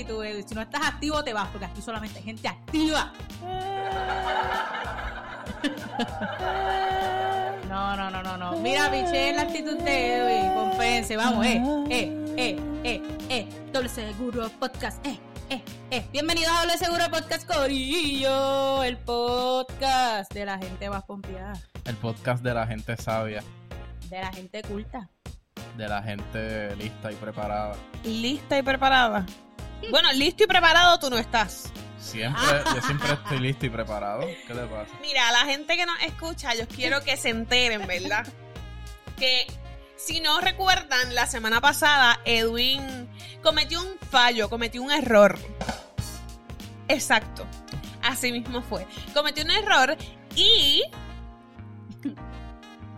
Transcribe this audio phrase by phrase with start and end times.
[0.00, 0.24] actitud.
[0.24, 0.44] eh.
[0.46, 3.12] Si no estás activo, te vas, porque aquí solamente hay gente activa.
[7.68, 8.52] No, no, no, no, no.
[8.60, 10.54] Mira, piché la actitud de Edwin.
[10.54, 11.60] Compense, vamos, eh,
[11.90, 13.48] eh, eh, eh, eh.
[13.72, 15.18] Doble Seguro Podcast, eh,
[15.50, 16.06] eh, eh.
[16.12, 22.42] Bienvenidos a Doble Seguro Podcast Corillo, el podcast de la gente más pompeada, El podcast
[22.42, 23.42] de la gente sabia,
[24.08, 25.08] de la gente culta.
[25.76, 27.74] de la gente lista y preparada.
[28.04, 29.26] lista y preparada.
[29.90, 31.72] Bueno, listo y preparado tú no estás.
[31.98, 34.26] Siempre, yo siempre estoy listo y preparado.
[34.46, 34.92] ¿Qué le pasa?
[35.00, 38.26] Mira, a la gente que nos escucha, yo quiero que se enteren, ¿verdad?
[39.18, 39.46] Que
[39.96, 43.08] si no recuerdan, la semana pasada Edwin
[43.42, 45.38] cometió un fallo, cometió un error.
[46.88, 47.46] Exacto.
[48.02, 48.86] Así mismo fue.
[49.12, 49.96] Cometió un error
[50.36, 50.84] y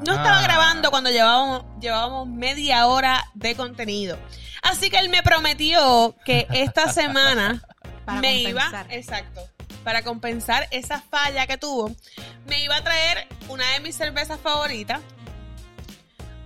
[0.04, 0.42] no estaba Ah.
[0.42, 4.18] grabando cuando llevábamos, llevábamos media hora de contenido.
[4.62, 7.62] Así que él me prometió que esta semana
[8.04, 8.86] Para me compensar.
[8.86, 9.40] iba, exacto,
[9.84, 11.94] para compensar esa falla que tuvo,
[12.46, 15.00] me iba a traer una de mis cervezas favoritas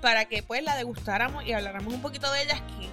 [0.00, 2.90] para que pues la degustáramos y habláramos un poquito de ella aquí.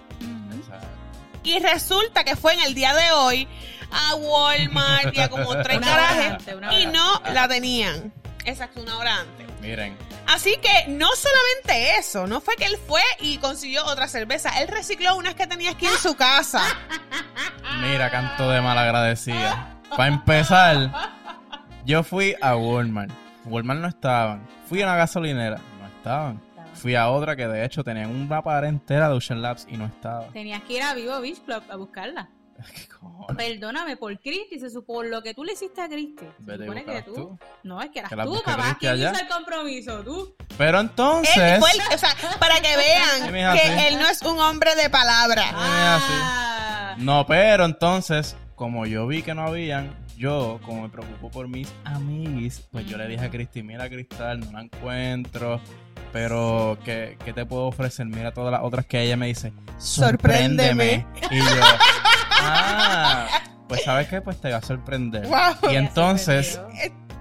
[1.44, 3.48] Y resulta que fue en el día de hoy
[3.92, 6.44] a Walmart y a como tres garajes
[6.80, 8.14] y no la tenían.
[8.46, 9.48] Exacto, una hora antes.
[9.62, 9.98] miren,
[10.30, 14.68] Así que no solamente eso, no fue que él fue y consiguió otra cerveza, él
[14.68, 16.62] recicló unas que tenía aquí en su casa.
[17.82, 19.80] mira, canto de malagradecida.
[19.90, 20.92] Para empezar,
[21.84, 23.12] yo fui a Walmart.
[23.46, 24.48] Walmart no estaban.
[24.68, 26.40] Fui a una gasolinera, no estaban.
[26.76, 29.88] Fui a otra que de hecho tenían una pared entera de Ocean Labs y no
[29.88, 30.28] estaba.
[30.28, 32.30] Tenías que ir a Vivo Beach Club a buscarla.
[33.38, 36.26] Perdóname por Cristi, se supo por lo que tú le hiciste a Cristi.
[36.46, 37.14] Se supone que tú.
[37.14, 37.40] tú.
[37.64, 38.78] No, es que eras Que tú, papá.
[38.80, 39.12] ¿Quién allá.
[39.12, 40.04] hizo el compromiso?
[40.04, 40.36] Tú.
[40.58, 41.60] Pero Él entonces...
[41.60, 45.44] fue el- o sea, para que vean que él no es un hombre de palabra.
[45.54, 46.96] Ah.
[46.98, 51.72] No, pero entonces, como yo vi que no habían, yo, como me preocupo por mis
[51.86, 55.62] amiguis, pues yo le dije a Cristi, mira Cristal, no la encuentro,
[56.12, 58.06] pero ¿qué, qué te puedo ofrecer?
[58.08, 61.06] Mira todas las otras que ella me dice, sorpréndeme.
[61.32, 61.46] Y yo,
[62.42, 63.28] ah,
[63.68, 65.28] pues sabes qué, pues te va a sorprender.
[65.28, 65.72] Wow.
[65.72, 66.60] Y entonces,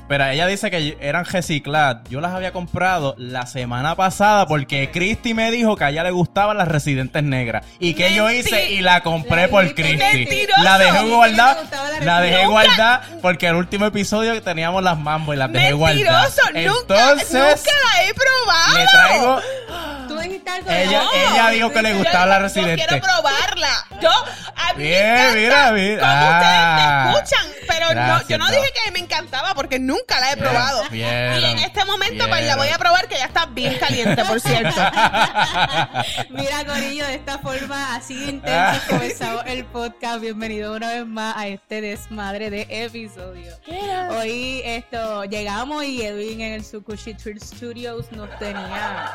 [0.09, 2.09] pero ella dice que eran recicladas.
[2.09, 6.11] Yo las había comprado la semana pasada porque Cristi me dijo que a ella le
[6.11, 7.67] gustaban las residentes negras.
[7.79, 10.63] Y que yo hice y la compré La por mentiroso.
[10.63, 11.63] La dejé guardada.
[12.01, 16.35] la dejé guardada porque el último episodio teníamos las mambo y las dejé guardadas.
[16.55, 18.79] Mentiroso, nunca, Entonces, nunca la he probado.
[18.79, 19.98] le traigo.
[20.29, 21.11] Tú dijiste algo de Ella, No.
[21.13, 22.87] ella dijo que le Yo- gustaba la Yo residente.
[22.87, 23.69] quiero probarla.
[24.03, 26.01] Yo, a mí me Bien, encanta mira, mira.
[26.01, 26.33] cómo Ah.
[26.39, 30.33] ustedes me escuchan, pero no, Gracias, yo no dije que me encantaba porque nunca la
[30.33, 30.85] he Vieron, probado.
[30.91, 34.25] vieron, y en este momento pues la voy a probar que ya está bien caliente,
[34.25, 34.75] por cierto.
[36.31, 40.21] Mira, Corillo, de esta forma así de intensa comenzamos el podcast.
[40.21, 43.59] Bienvenido una vez más a este desmadre de episodio.
[44.11, 49.11] Hoy esto llegamos y Edwin en el Sukushi Treat Studios nos tenía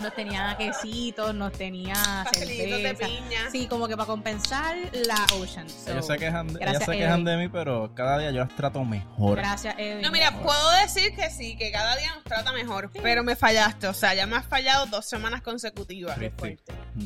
[0.00, 1.94] nos tenía quesitos, nos tenía
[2.32, 3.06] de cerveza.
[3.06, 3.50] piña.
[3.50, 5.68] Sí, como que para compensar la Ocean.
[5.68, 8.84] So, Ellos se quejan, ellas se quejan de mí, pero cada día yo las trato
[8.84, 9.38] mejor.
[9.38, 10.02] Gracias, Edwin.
[10.02, 13.88] No, mira, puedo decir que sí, que cada día nos trata mejor, pero me fallaste,
[13.88, 16.16] o sea, ya me has fallado dos semanas consecutivas.
[16.16, 16.56] Fuerte.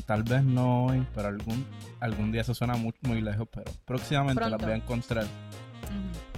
[0.05, 1.65] Tal vez no hoy, pero algún,
[1.99, 4.57] algún día eso suena muy, muy lejos, pero próximamente Pronto.
[4.57, 5.25] las voy a encontrar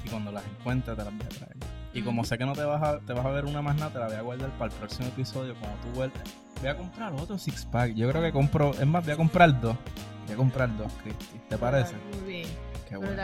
[0.03, 1.55] y cuando las encuentre te las voy a traer.
[1.95, 3.91] Y como sé que no te vas a, te vas a ver una más nada,
[3.91, 6.21] te la voy a guardar para el próximo episodio cuando tú vuelvas.
[6.61, 7.93] Voy a comprar otro six pack.
[7.95, 9.75] Yo creo que compro, es más, voy a comprar dos.
[10.25, 11.39] Voy a comprar dos, Cristi.
[11.49, 11.93] ¿Te parece?
[12.13, 12.47] Muy bien.
[12.89, 13.23] Qué bueno.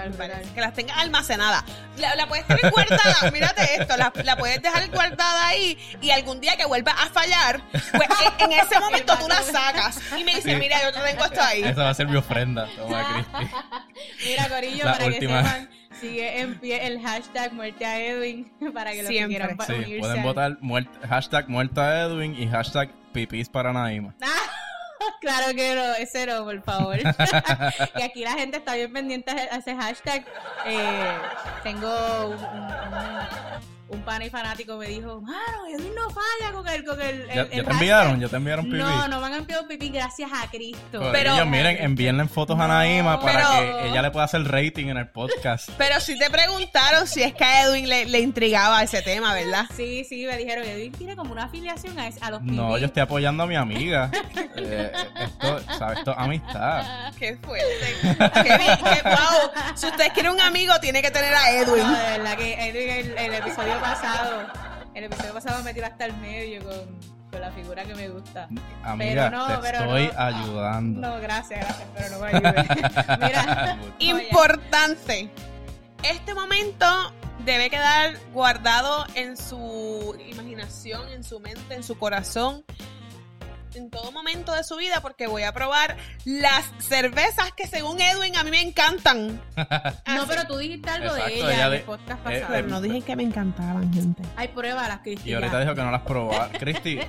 [0.56, 1.64] Que las tengas almacenadas.
[1.98, 6.40] La, la puedes tener guardada, mírate esto, la, la puedes dejar guardada ahí y algún
[6.42, 8.10] día que vuelva a fallar, pues
[8.40, 10.60] en, en ese momento tú la sacas y me dices, Sí.
[10.60, 11.64] mira, yo te tengo esto ahí.
[11.64, 12.68] Esa va a ser mi ofrenda.
[12.76, 13.56] Toma, Cristi.
[14.30, 15.44] Mira, Corillo, La para última.
[15.44, 15.70] que sepan,
[16.02, 19.38] sigue en pie el hashtag muerte a Edwin para que los que Siempre.
[19.38, 20.24] quieran pa- Sí, unirse pueden al-
[20.58, 20.58] votar
[21.10, 24.14] hashtag muerta Edwin y hashtag pipis para Naima.
[25.20, 26.98] Claro que no, ese no, por favor.
[27.98, 30.26] y aquí la gente está bien pendiente a ese hashtag.
[30.66, 31.12] Eh,
[31.64, 32.70] tengo un, un,
[33.92, 37.28] un- pana y fanático me dijo, mano, Edwin no falla con el, con el, el-
[37.28, 37.74] ¿Ya, el ya te hashtag".
[37.74, 38.20] enviaron?
[38.20, 38.78] ¿Ya te enviaron pipí?
[38.78, 41.10] No, no me han enviado pipí gracias a Cristo.
[41.12, 44.88] Pero- ellos, miren, envíenle fotos a Naima para Pero- que ella le pueda hacer rating
[44.88, 45.70] en el podcast.
[45.78, 49.66] Pero sí te preguntaron si es que a Edwin le, le intrigaba ese tema, ¿verdad?
[49.76, 52.52] Sí, sí, me dijeron, Edwin tiene como una afiliación a, a los pipí.
[52.56, 54.10] No, yo estoy apoyando a mi amiga.
[54.64, 54.92] Eh,
[55.24, 56.00] esto, ¿sabes?
[56.00, 57.14] Esto es amistad.
[57.18, 57.68] Qué fuerte.
[58.44, 59.52] Qué, bien, qué wow.
[59.76, 61.82] Si usted quiere un amigo, tiene que tener a Edwin.
[61.84, 64.48] No, de verdad que Edwin el, el episodio pasado
[64.94, 67.00] El episodio pasado me tiró hasta el medio con,
[67.32, 68.48] con la figura que me gusta.
[68.84, 70.20] Amiga, no, te pero estoy no.
[70.20, 71.02] ayudando.
[71.02, 72.68] No, gracias, gracias, pero no me ayudes.
[73.20, 75.30] Mira, Importante.
[76.04, 76.86] Este momento
[77.46, 82.64] debe quedar guardado en su imaginación, en su mente, en su corazón,
[83.76, 88.36] en todo momento de su vida, porque voy a probar las cervezas que según Edwin
[88.36, 89.42] a mí me encantan.
[90.08, 92.46] no, pero tú dijiste algo Exacto, de ella en el podcast eh, pasado.
[92.50, 94.24] Pero no dije que me encantaban, gente.
[94.36, 95.30] Hay pruebas, Cristi.
[95.30, 96.58] Y ahorita dijo que no las probaste.
[96.60, 97.00] Cristi,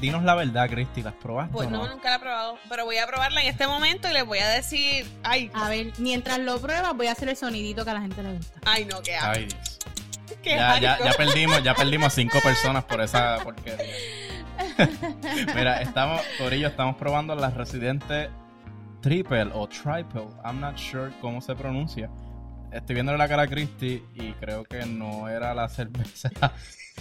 [0.00, 1.88] dinos la verdad, Cristi, ¿las probaste Pues o no, no?
[1.94, 4.48] nunca la he probado, pero voy a probarla en este momento y les voy a
[4.48, 8.00] decir, ay, A ver, mientras lo pruebas, voy a hacer el sonidito que a la
[8.00, 8.60] gente le gusta.
[8.64, 9.30] ay no, qué asco.
[9.34, 9.78] Ay, Dios.
[10.42, 13.94] Qué Ya, ya, ya perdimos, ya perdimos cinco personas por esa porquería.
[15.54, 18.28] Mira, estamos, Corillo, estamos probando las residentes
[19.00, 20.28] triple o triple.
[20.44, 22.08] I'm not sure cómo se pronuncia.
[22.72, 26.30] Estoy viendo la cara a Christy y creo que no era la cerveza.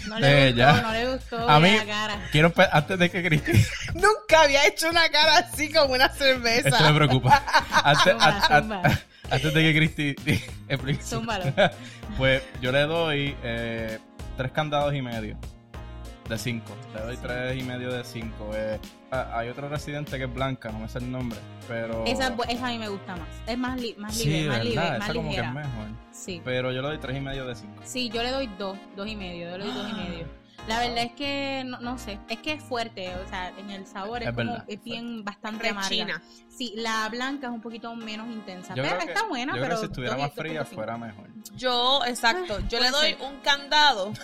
[0.08, 0.82] No le gustó, ya.
[0.82, 1.50] no le gustó.
[1.50, 2.20] A mí- la cara.
[2.32, 3.52] Quiero, antes de que Christy,
[3.96, 6.70] Nunca había hecho una cara así como una cerveza.
[6.70, 7.44] esto me preocupa.
[7.84, 8.82] Antes, Zumba, a- a- zumba.
[9.32, 10.16] antes de que Christy
[10.68, 11.04] explique.
[12.18, 14.00] Pues yo le doy eh,
[14.38, 15.38] tres candados y medio
[16.34, 16.74] de cinco.
[16.94, 18.52] Le doy tres y medio de cinco.
[18.54, 18.80] Eh,
[19.12, 22.04] ah, hay otro residente que es blanca, no me sé el nombre, pero...
[22.06, 23.28] Esa, es bu- esa a mí me gusta más.
[23.48, 24.70] Es más, li- más sí, libre, más ¿verdad?
[24.70, 25.88] libre, Esa más como que es mejor.
[26.12, 26.42] Sí.
[26.44, 27.82] Pero yo le doy tres y medio de cinco.
[27.86, 30.43] Sí, yo le doy dos, dos y medio, yo le doy dos y medio.
[30.68, 33.86] La verdad es que, no, no sé, es que es fuerte, o sea, en el
[33.86, 36.22] sabor es, Es como, es bien bastante amarga.
[36.48, 39.62] Sí, la blanca es un poquito menos intensa, Yo pero creo que, está buena, yo
[39.62, 40.66] pero creo que si estuviera más fría 2.5.
[40.76, 41.26] fuera mejor.
[41.56, 43.22] Yo, exacto, yo le doy ser.
[43.22, 44.14] un candado.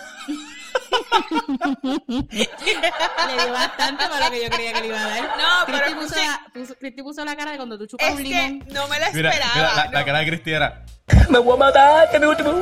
[2.30, 5.22] Le dio bastante para lo que yo creía que le iba a dar.
[5.36, 8.12] No, pero puso, que- la, puso, Cristi puso la cara de cuando tú chupas Es
[8.14, 8.64] un que limón.
[8.72, 9.52] no me la esperaba.
[9.54, 10.06] mira, la, la no.
[10.06, 10.84] cara de Cristi era...
[11.28, 12.52] Me voy a matar, que mi último.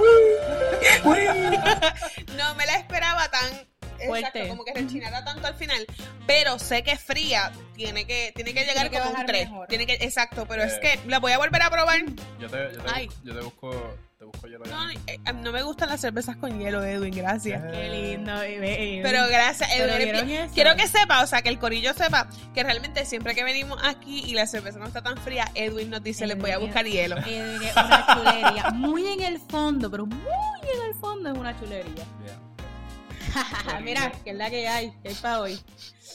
[2.37, 3.69] No me la esperaba tan
[4.07, 4.29] Fuerte.
[4.29, 5.87] exacto, como que rechinara tanto al final.
[6.27, 9.51] Pero sé que fría tiene que, tiene que llegar Tiene que como un bajar 3.
[9.51, 9.67] mejor.
[9.69, 10.81] Tiene que, exacto, pero es Eh.
[10.81, 12.01] que la voy a volver a probar.
[12.39, 13.09] Yo te, yo te, Ay.
[13.25, 13.97] yo te busco...
[14.19, 14.65] Te busco hielo.
[14.67, 17.63] No, eh, no me gustan las cervezas con hielo, Edwin, gracias.
[17.71, 18.99] Qué lindo, bebé.
[19.01, 20.49] Pero gracias, Edwin.
[20.53, 24.25] Quiero que sepa, o sea, que el corillo sepa que realmente siempre que venimos aquí
[24.27, 27.17] y la cerveza no está tan fría, Edwin nos dice, les voy a buscar hielo.
[27.29, 28.71] Eh, es una chulería.
[28.71, 30.19] Muy en el fondo, pero muy
[30.75, 32.05] en el fondo es una chulería.
[32.21, 32.48] Bien.
[33.83, 35.61] Mira, que es la que hay, que hay para hoy.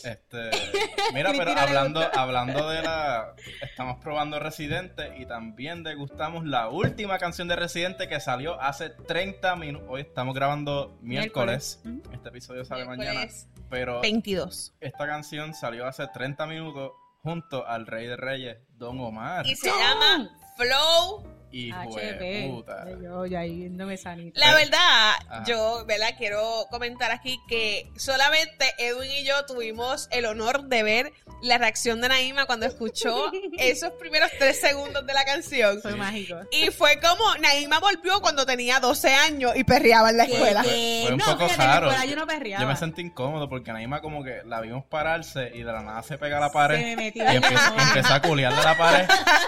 [0.04, 0.50] Este,
[1.14, 3.36] mira, pero hablando, hablando de la.
[3.62, 9.56] Estamos probando Residente y también degustamos la última canción de Residente que salió hace 30
[9.56, 9.88] minutos.
[9.90, 11.80] Hoy estamos grabando miércoles.
[11.84, 12.14] Miércoles.
[12.14, 13.28] Este episodio sale mañana.
[13.70, 14.74] Pero 22.
[14.82, 19.48] esta canción salió hace 30 minutos junto al Rey de Reyes, Don Omar.
[19.48, 21.43] Y se llama Flow.
[21.54, 22.48] De HP.
[22.50, 22.86] puta.
[23.02, 24.40] Yo ya ahí viéndome sanito.
[24.40, 25.44] La verdad, Ajá.
[25.46, 26.16] yo, ¿verdad?
[26.18, 32.00] Quiero comentar aquí que solamente Edwin y yo tuvimos el honor de ver la reacción
[32.02, 35.82] de Naima cuando escuchó esos primeros tres segundos de la canción.
[35.82, 35.98] Fue Sí.
[35.98, 36.38] mágico.
[36.52, 40.62] Y fue como, Naima volvió cuando tenía 12 años y perreaba en la escuela.
[40.64, 41.92] Que- Fue un no, poco fíjate, en la raro.
[41.92, 42.62] escuela yo no perreaba.
[42.64, 46.02] Yo me sentí incómodo porque Naima como que la vimos pararse y de la nada
[46.04, 49.08] se pega a la pared Se me metió y empezó a culiar de la pared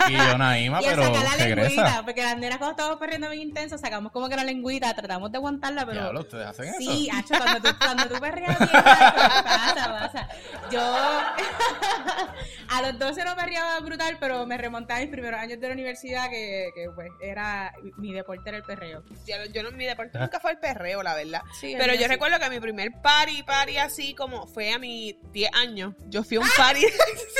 [0.09, 1.94] y yo Naima, y pero regresa.
[2.03, 5.37] Porque las nenas cuando estábamos perdiendo bien intenso, sacamos como que la lengüita, tratamos de
[5.37, 6.01] aguantarla, pero...
[6.01, 6.77] Diablo, ¿ustedes hacen eso?
[6.79, 10.27] Sí, Hacho, cuando tú, cuando tú perreas bien, pasa, pasa.
[10.71, 10.81] Yo
[12.69, 15.73] a los 12 no perreaba brutal, pero me remontaba a mis primeros años de la
[15.73, 19.03] universidad, que, que pues era, mi deporte era el perreo.
[19.25, 21.41] Yo, yo no, mi deporte nunca fue el perreo, la verdad.
[21.59, 22.07] Sí, Pero yo sí.
[22.07, 25.93] recuerdo que mi primer party, party así como fue a mis 10 años.
[26.07, 26.81] Yo fui a un party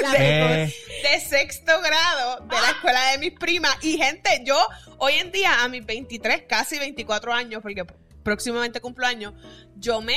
[0.01, 0.74] La ¿Qué?
[1.03, 3.75] de sexto grado de la escuela de mis primas.
[3.81, 4.56] Y gente, yo
[5.00, 7.84] hoy en día a mis 23, casi 24 años, porque
[8.24, 9.34] próximamente cumplo años,
[9.78, 10.16] yo me...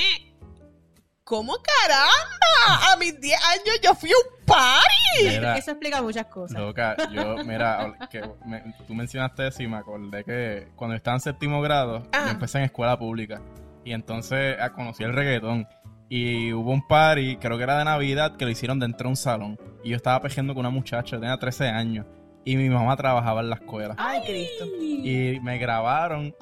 [1.24, 2.92] ¿Cómo caramba?
[2.92, 5.28] A mis 10 años yo fui a un party.
[5.28, 6.58] Mira, Eso explica muchas cosas.
[6.58, 11.20] loca, yo, mira, que me- tú mencionaste eso y me acordé que cuando estaba en
[11.20, 12.24] séptimo grado, Ajá.
[12.26, 13.42] yo empecé en escuela pública
[13.84, 15.68] y entonces ah, conocí el reggaetón
[16.08, 19.16] y hubo un party, creo que era de Navidad, que lo hicieron dentro de un
[19.16, 22.06] salón y yo estaba pejeando con una muchacha, tenía 13 años
[22.52, 24.64] y mi mamá trabajaba en la escuela Ay, Cristo.
[24.80, 26.34] y me grabaron,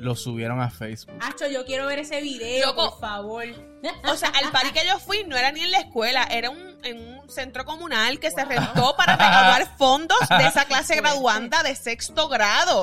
[0.00, 1.14] lo subieron a Facebook.
[1.20, 2.90] Hacho, yo quiero ver ese video, Loco.
[2.90, 3.44] por favor.
[4.08, 6.78] O sea, al party que yo fui no era ni en la escuela, era un,
[6.82, 11.00] en un centro comunal que se rentó para recaudar fondos de esa clase Fuerte.
[11.02, 12.82] graduanda de sexto grado.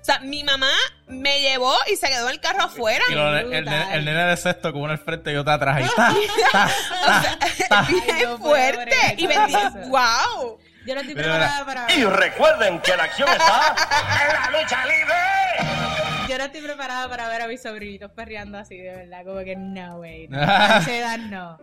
[0.00, 0.70] O sea, mi mamá
[1.08, 3.04] me llevó y se quedó en el carro afuera.
[3.10, 5.52] Y lo- el, el nene- el nene de sexto con uno al frente y otro
[5.52, 5.76] atrás.
[5.76, 6.12] Ahí está.
[7.88, 8.84] Bien Ay, no puedo fuerte.
[8.84, 9.54] creer Y vendí,
[9.88, 10.58] wow.
[10.86, 11.92] Yo no estoy preparada para...
[11.94, 13.74] Y recuerden que la acción está
[14.26, 16.28] en la lucha libre.
[16.28, 19.24] yo no estoy preparada para ver a mis sobrinitos perreando así, de verdad.
[19.24, 20.28] Como que no, güey.
[20.28, 20.38] No,
[20.88, 21.58] edad no.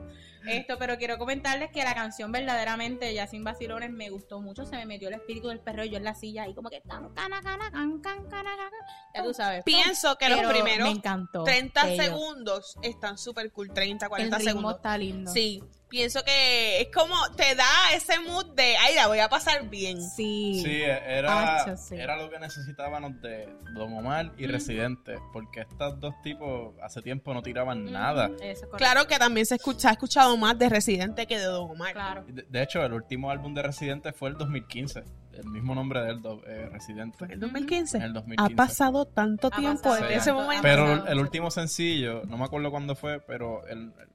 [0.47, 4.65] Esto, pero quiero comentarles que la canción verdaderamente, ya sin vacilones, me gustó mucho.
[4.65, 7.09] Se me metió el espíritu del perreo yo en la silla y como que cana,
[7.13, 8.77] cana, cana, can, can, cana, cana.
[9.13, 9.63] Ya tú sabes.
[9.65, 12.05] Pienso que los primeros me encantó 30 ellos.
[12.05, 13.71] segundos están súper cool.
[13.73, 14.75] 30, El 40 ritmo segundos.
[14.77, 15.31] está lindo.
[15.31, 17.65] Sí, pienso que es como te da
[17.95, 20.01] ese mood de, ay, la voy a pasar bien.
[20.01, 20.61] Sí.
[20.63, 21.95] Sí, era, Hacho, sí.
[21.95, 24.45] era lo que necesitábamos de Don Omar y.
[24.47, 28.29] Residente, porque estos dos tipos hace tiempo no tiraban nada.
[28.41, 28.71] Eso es.
[28.77, 31.93] Claro que también se escucha, ha escuchado más de Residente que de Don Omar.
[31.93, 32.23] Claro.
[32.27, 35.03] De, de hecho, el último álbum de Residente fue el 2015,
[35.33, 37.25] el mismo nombre de él, do- eh, Residente.
[37.25, 37.97] ¿En el 2015?
[37.97, 38.55] En el Ha 2015.
[38.55, 40.19] pasado tanto Ha tiempo pasado desde Sí.
[40.19, 40.59] ese momento.
[40.59, 44.08] ha Pero el mucho último sencillo, no me acuerdo cuándo fue, pero el, el-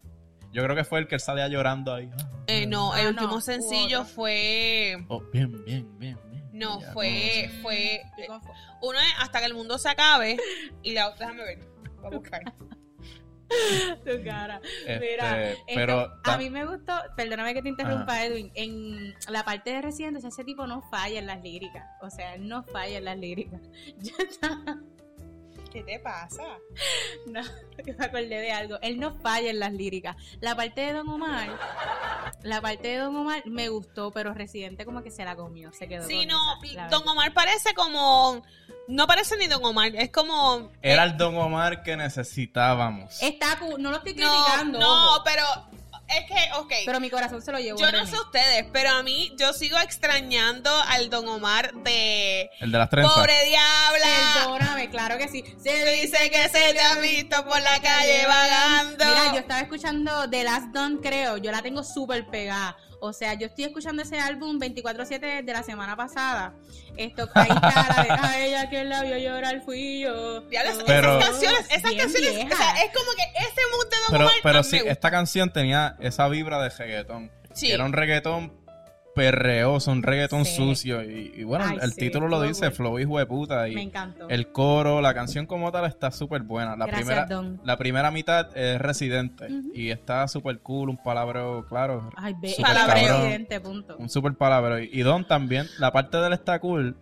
[0.54, 2.08] yo creo que fue el que él salía llorando ahí.
[2.46, 5.04] Eh, no, el Ah, último no, sencillo fue...
[5.08, 6.48] Oh, bien, bien, bien, bien.
[6.52, 7.50] No, Ya, fue...
[7.60, 8.02] Fue
[8.80, 10.36] uno es Hasta que el mundo se acabe
[10.82, 11.58] y la otra, déjame ver,
[12.00, 12.42] voy a buscar.
[14.04, 14.60] Tu cara.
[14.86, 19.44] Este, Mira, esto- pero a mí me gustó, perdóname que te interrumpa, Edwin, en la
[19.44, 22.48] parte de Residente, o sea, ese tipo no falla en las líricas, o sea, él
[22.48, 23.60] no falla en las líricas.
[23.98, 24.78] Yo estaba-
[25.74, 26.44] ¿Qué te pasa?
[27.26, 27.40] no,
[27.84, 30.14] que me acordé de algo, él no falla en las líricas.
[30.40, 31.48] La parte de Don Omar,
[32.44, 35.88] la parte de Don Omar me gustó, pero Residente como que se la comió, se
[35.88, 37.08] quedó Sí, con no, esa, Don.
[37.08, 38.40] Omar parece como...
[38.86, 40.70] No parece ni Don Omar, es como...
[40.80, 43.20] era el Don Omar que necesitábamos.
[43.20, 45.42] Está no lo estoy criticando, no, pero
[46.08, 46.72] es que, ok.
[46.86, 47.78] pero mi corazón se lo llevó.
[47.78, 48.10] Yo no René.
[48.10, 52.90] sé ustedes, pero a mí yo sigo extrañando al Don Omar de El de las
[52.90, 53.14] trenzas.
[53.14, 54.34] Pobre Diabla.
[54.34, 55.44] Perdóname, claro que sí.
[55.62, 59.04] Se dice que se te ha visto por la calle vagando.
[59.04, 61.36] Mira, yo estaba escuchando The Last Done, creo.
[61.38, 62.76] Yo la tengo súper pegada.
[63.00, 66.54] O sea, yo estoy escuchando ese álbum 24-7 de la semana pasada.
[66.96, 70.42] Esto, ahí está la de a ella que la vio llorar fui yo.
[70.86, 72.54] Pero- esas canciones, esas Bien canciones, vieja.
[72.54, 75.52] o sea, es como que ese mood de Don Pero, Omar pero sí, esta canción
[75.52, 77.30] tenía esa vibra de reggaetón.
[77.52, 77.70] Sí.
[77.70, 78.52] Era un reggaetón
[79.14, 80.56] perreoso, un reggaetón Sí.
[80.56, 81.02] sucio.
[81.02, 82.72] Y, y bueno, Ay, el sí, título lo dice, güey.
[82.72, 83.68] Flow hijo de puta.
[83.68, 84.28] Y Me encantó.
[84.28, 86.76] el coro, la canción como tal está súper buena.
[86.76, 87.60] La Gracias, primera, Don.
[87.64, 89.48] la primera mitad es residente.
[89.74, 92.10] Y está súper cool, un palabreo, claro.
[92.16, 93.22] Ay, Palabreo.
[93.24, 93.96] evidente, punto.
[93.98, 94.80] Un súper palabreo.
[94.80, 96.96] Y Don también, la parte de él está cool.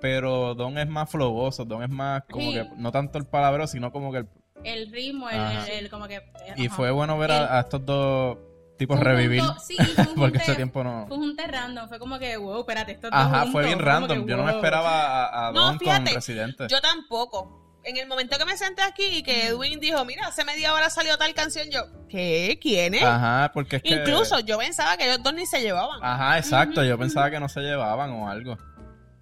[0.00, 2.54] Pero Don es más flowoso, Don es más como Sí.
[2.54, 4.28] que, no tanto el palabreo, sino como que el
[4.64, 6.20] El ritmo, el, el- el como que...
[6.56, 6.74] Y ajá.
[6.76, 8.38] fue bueno ver a estos dos
[8.86, 9.40] Fue un revivir.
[9.42, 9.76] junto- sí,
[10.16, 11.06] porque ese tiempo no.
[11.08, 14.24] Fue un random, fue como que, wow, espérate, estos dos Ajá, fue bien fue random.
[14.24, 16.66] que, Yo no me esperaba a, a No, Don fíjate, con Residente.
[16.68, 17.58] Yo tampoco.
[17.84, 20.88] En el momento que me senté aquí y que Edwin dijo, mira, hace media hora
[20.88, 22.56] salió tal canción, yo, ¿qué?
[22.62, 23.02] ¿Quién es?
[23.02, 23.94] Ajá, porque es que.
[23.94, 25.98] Incluso yo pensaba que ellos dos ni se llevaban.
[26.00, 26.84] Ajá, exacto.
[26.84, 28.56] Yo pensaba que no se llevaban o algo.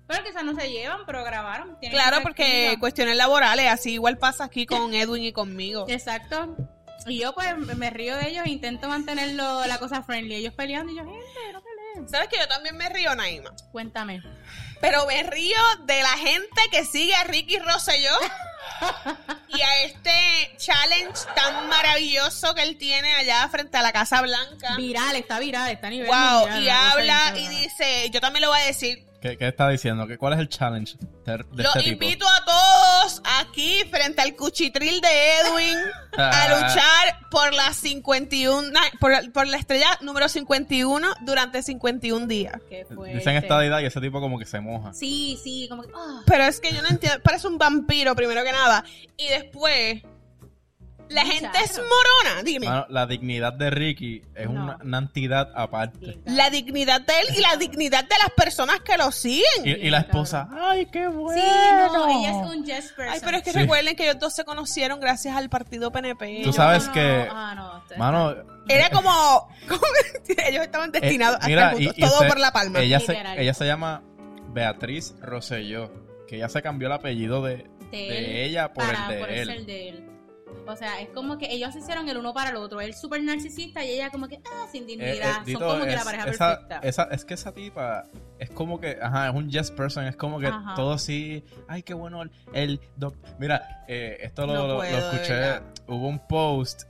[0.07, 1.79] Pero quizás no se llevan, pero grabaron.
[1.79, 5.87] tienen Claro, que porque cuestiones laborales, así igual pasa aquí con Edwin y conmigo.
[5.89, 6.57] Exacto.
[7.11, 10.37] Y yo pues me río de ellos e intento mantenerlo la cosa friendly.
[10.37, 12.09] Ellos peleando y yo, gente, no peleen.
[12.09, 13.53] ¿Sabes que yo también me río, Naima?
[13.73, 14.23] Cuéntame.
[14.81, 18.17] Pero me río de la gente que sigue a Ricky Rosselló
[19.49, 24.77] y a este challenge tan maravilloso que él tiene allá frente a la Casa Blanca.
[24.77, 28.49] Viral, está viral, está a nivel Wow, mundial, y habla y dice, yo también lo
[28.49, 30.07] voy a decir, ¿Qué, qué está diciendo?
[30.07, 30.97] ¿Qué, ¿Cuál es el challenge
[31.27, 32.05] de, de Los este tipo?
[32.05, 35.09] invito a todos aquí frente al cuchitril de
[35.41, 35.77] Edwin
[36.17, 42.27] a luchar por la 51, na- por, la- por la estrella número 51 durante 51
[42.27, 42.55] días.
[43.13, 44.95] Dicen esta edad y ese tipo como que se moja.
[44.95, 45.91] Sí, sí, como que.
[45.95, 46.23] ah.
[46.27, 48.85] Pero es que yo no entiendo, parece un vampiro primero que nada.
[49.19, 50.03] Y después,
[51.11, 52.67] la gente es morona, dime.
[52.89, 54.63] La dignidad de Ricky es No.
[54.63, 56.19] una, una entidad aparte.
[56.25, 59.45] La dignidad de él y la dignidad de las personas que lo siguen.
[59.65, 61.41] Y, y la esposa, ¡ay, qué bueno!
[61.41, 61.49] Sí,
[61.93, 63.15] no, ella es un yes person.
[63.15, 63.59] Ay, pero es que Sí.
[63.59, 66.41] recuerden que ellos dos se conocieron gracias al partido PNP.
[66.45, 68.35] Tú sabes no, que- Ah, Mano,
[68.69, 69.83] Era como, como
[70.47, 72.79] ellos estaban eh, destinados a estar y- juntos, y todo usted- por la palma.
[72.81, 74.03] ella se, ella se llama
[74.53, 75.91] Beatriz Rosselló,
[76.29, 79.47] que ella se cambió el apellido de, de, ella por para el de por él.
[79.49, 80.10] ser de él.
[80.67, 82.81] O sea, es como que ellos se hicieron el uno para el otro.
[82.81, 85.13] Él súper narcisista y ella como que, ah, sin Eh, dignidad.
[85.31, 86.81] eh, Son Dito, como que la pareja esa- perfecta.
[86.89, 88.07] esa- es que esa tipa
[88.39, 90.75] es como que, ajá, es un yes person, es como que Ajá.
[90.75, 94.77] todo sí, ay, qué bueno el, el doc- Mira, eh, esto lo, No lo- lo
[94.79, 96.83] puedo, de escuché, hubo un post,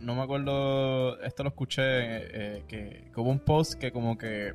[0.00, 4.54] no me acuerdo, esto lo escuché, eh, que, que hubo un post que como que,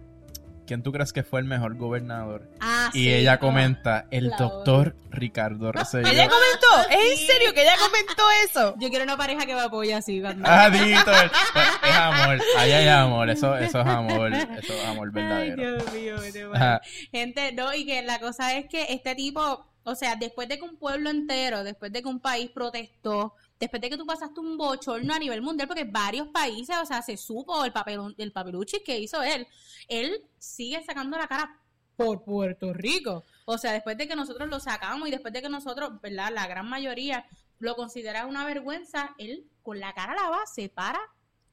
[0.65, 2.49] ¿quién tú crees que fue el mejor gobernador?
[2.59, 3.39] Ah, Y sí, ella ah.
[3.39, 6.07] comenta, el doctor Ricardo Rosselló.
[6.07, 6.89] ¿Ella comentó?
[6.91, 8.75] ¿Es en serio que ella comentó eso?
[8.79, 10.21] Yo quiero una pareja que me apoye así.
[10.21, 10.47] Cuando...
[10.47, 15.13] Ah, Dito, es, amor, ahí hay amor, eso, eso es amor, eso es amor Ay,
[15.13, 15.83] verdadero.
[15.83, 16.51] Dios mío.
[17.11, 20.63] Gente, no, y que la cosa es que este tipo O sea, después de que
[20.63, 24.57] un pueblo entero, después de que un país protestó, después de que tú pasaste un
[24.57, 28.81] bochorno a nivel mundial, porque varios países, o sea, se supo el, papel, el papeluchi
[28.83, 29.47] que hizo él,
[29.87, 31.61] él sigue sacando la cara
[31.95, 33.23] por Puerto Rico.
[33.45, 36.31] O sea, después de que nosotros lo sacamos y después de que nosotros, ¿verdad?
[36.33, 37.25] La gran mayoría
[37.59, 40.99] lo considera una vergüenza, él con la cara a la base para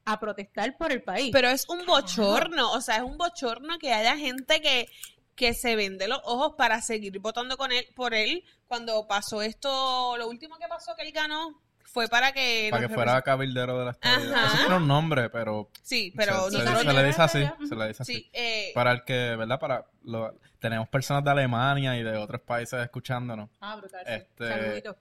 [0.05, 1.29] a protestar por el país.
[1.31, 4.89] Pero es un bochorno, o sea, es un bochorno que haya gente que,
[5.35, 8.43] que se vende los ojos para seguir votando con él, por él.
[8.67, 11.62] Cuando pasó esto, lo último que pasó que él ganó
[11.93, 12.69] fue para que...
[12.71, 14.35] Para que fuera cabildero de la estadía.
[14.35, 14.47] Ajá.
[14.47, 16.81] Eso tiene un nombre, pero Sí, pero se, se- nosotros...
[16.81, 18.13] se le dice así, se le dice así.
[18.15, 19.59] Sí, eh, Para el que, ¿verdad?
[19.59, 23.49] Para lo- tenemos personas de Alemania y de otros países escuchándonos.
[23.61, 24.03] Ah, brutal.
[24.07, 24.97] Este, Saludito.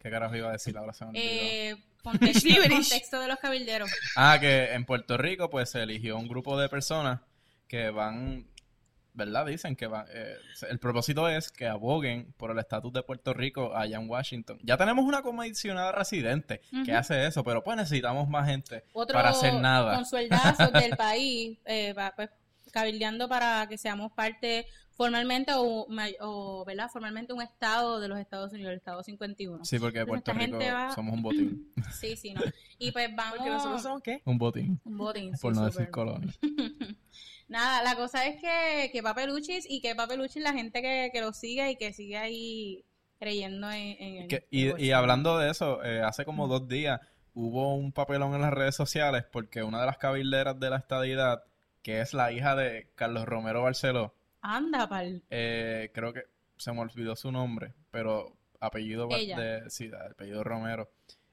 [0.00, 0.76] ¿Qué carajo iba a decir?
[0.76, 1.12] Ahora se me.
[1.14, 3.90] Eh, contexto de los cabilderos.
[4.16, 7.20] Ah, que en Puerto Rico pues se eligió un grupo de personas
[7.68, 8.46] que van,
[9.14, 9.46] ¿verdad?
[9.46, 10.36] Dicen que van, eh,
[10.68, 14.58] el propósito es que aboguen por el estatus de Puerto Rico allá en Washington.
[14.62, 19.30] Ya tenemos una comisionada residente que hace eso, pero pues necesitamos más gente Otro para
[19.30, 19.94] hacer nada.
[19.96, 22.30] con sueldazos del país, eh, va, pues,
[22.72, 25.86] cabildeando para que seamos parte formalmente o,
[26.20, 26.88] o, ¿verdad?
[26.92, 29.64] Formalmente un estado de los Estados Unidos, el estado 51.
[29.64, 31.72] Sí, porque Entonces, Puerto Rico va- somos un botín.
[31.98, 32.42] Sí, sí, no.
[32.78, 33.38] Y pues vamos...
[33.38, 34.20] porque nosotros somos qué?
[34.26, 36.32] Un botín, Un botín, sí, por no decir colonia.
[37.50, 41.32] Nada, la cosa es que, que Papeluchis y que Papeluchis la gente que, que lo
[41.32, 42.84] sigue y que sigue ahí
[43.18, 47.00] creyendo en, en el Que- y, y hablando de eso, eh, hace como dos días
[47.34, 51.42] hubo un papelón en las redes sociales porque una de las cabilderas de la estadidad,
[51.82, 55.22] que es la hija de Carlos Romero Barceló, Anda, pal.
[55.28, 56.22] eh, creo que
[56.56, 59.38] se me olvidó su nombre, pero apellido Ella.
[59.38, 60.88] de, sí, apellido Romero.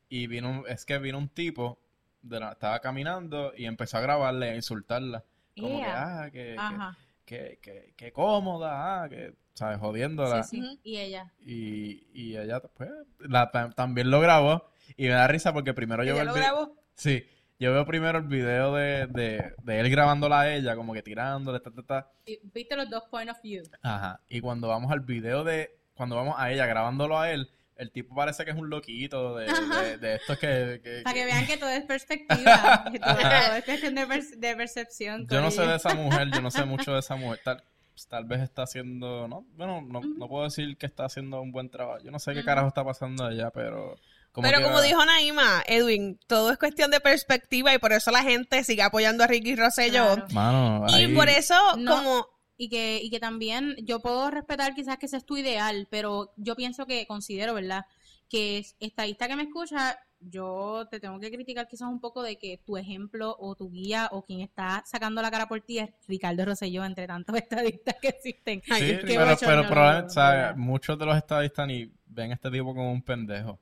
[0.09, 1.79] Y vino, un- es que vino un tipo,
[2.23, 5.23] de la- estaba caminando y empezó a grabarle, a insultarla.
[5.61, 6.23] Como que, Ea.
[6.23, 6.97] ah, que, que, Ajá.
[7.25, 9.79] que, que- que cómoda, ah, que, ¿sabes?
[9.79, 10.43] Jodiéndola.
[10.43, 10.79] Sí, sí.
[10.83, 11.31] Y ella.
[11.39, 12.89] Y, y ella pues,
[13.19, 14.69] la- ta- también lo grabó.
[14.95, 16.75] Y me da risa porque primero yo ¿Ella veo lo grabó?
[16.95, 17.23] Sí,
[17.59, 21.59] yo veo primero el video de, de, de él grabándola a ella, como que tirándole,
[21.59, 22.11] ta, ta, ta.
[22.53, 23.63] Viste los dos point of view.
[23.81, 24.21] Ajá.
[24.29, 28.15] Y cuando vamos al video de, cuando vamos a ella grabándolo a él, el tipo
[28.15, 30.81] parece que es un loquito de, de, de estos que...
[30.83, 32.85] que- Para que vean que todo es perspectiva.
[32.91, 35.27] que todo, todo es cuestión de, per- de percepción.
[35.29, 37.39] Yo no sé de esa mujer, yo no sé mucho de esa mujer.
[37.43, 37.63] Tal,
[38.09, 41.69] tal vez está haciendo, no, bueno, no, no puedo decir que está haciendo un buen
[41.69, 41.99] trabajo.
[42.03, 43.95] Yo no sé qué carajo está pasando allá, pero...
[44.39, 48.63] Pero como dijo Naima, Edwin, todo es cuestión de perspectiva y por eso la gente
[48.63, 50.13] sigue apoyando a Ricky Rosselló.
[50.27, 50.27] Claro.
[50.31, 51.95] Mano, Y por eso, No.
[51.95, 55.87] como Y que, y que también yo puedo respetar quizás que ese es tu ideal,
[55.91, 57.85] pero yo pienso que considero, ¿verdad?
[58.29, 62.37] Que es- estadista que me escucha, yo te tengo que criticar quizás un poco de
[62.39, 65.91] que tu ejemplo o tu guía o quien está sacando la cara por ti es
[66.07, 68.63] Ricardo Rosselló, entre tantos estadistas que existen.
[68.71, 69.63] Ay, Sí, pero, pero
[70.03, 70.41] de ¿sabes?
[70.41, 70.55] verdad.
[70.55, 73.59] Muchos de los estadistas ni ven a este tipo como un pendejo.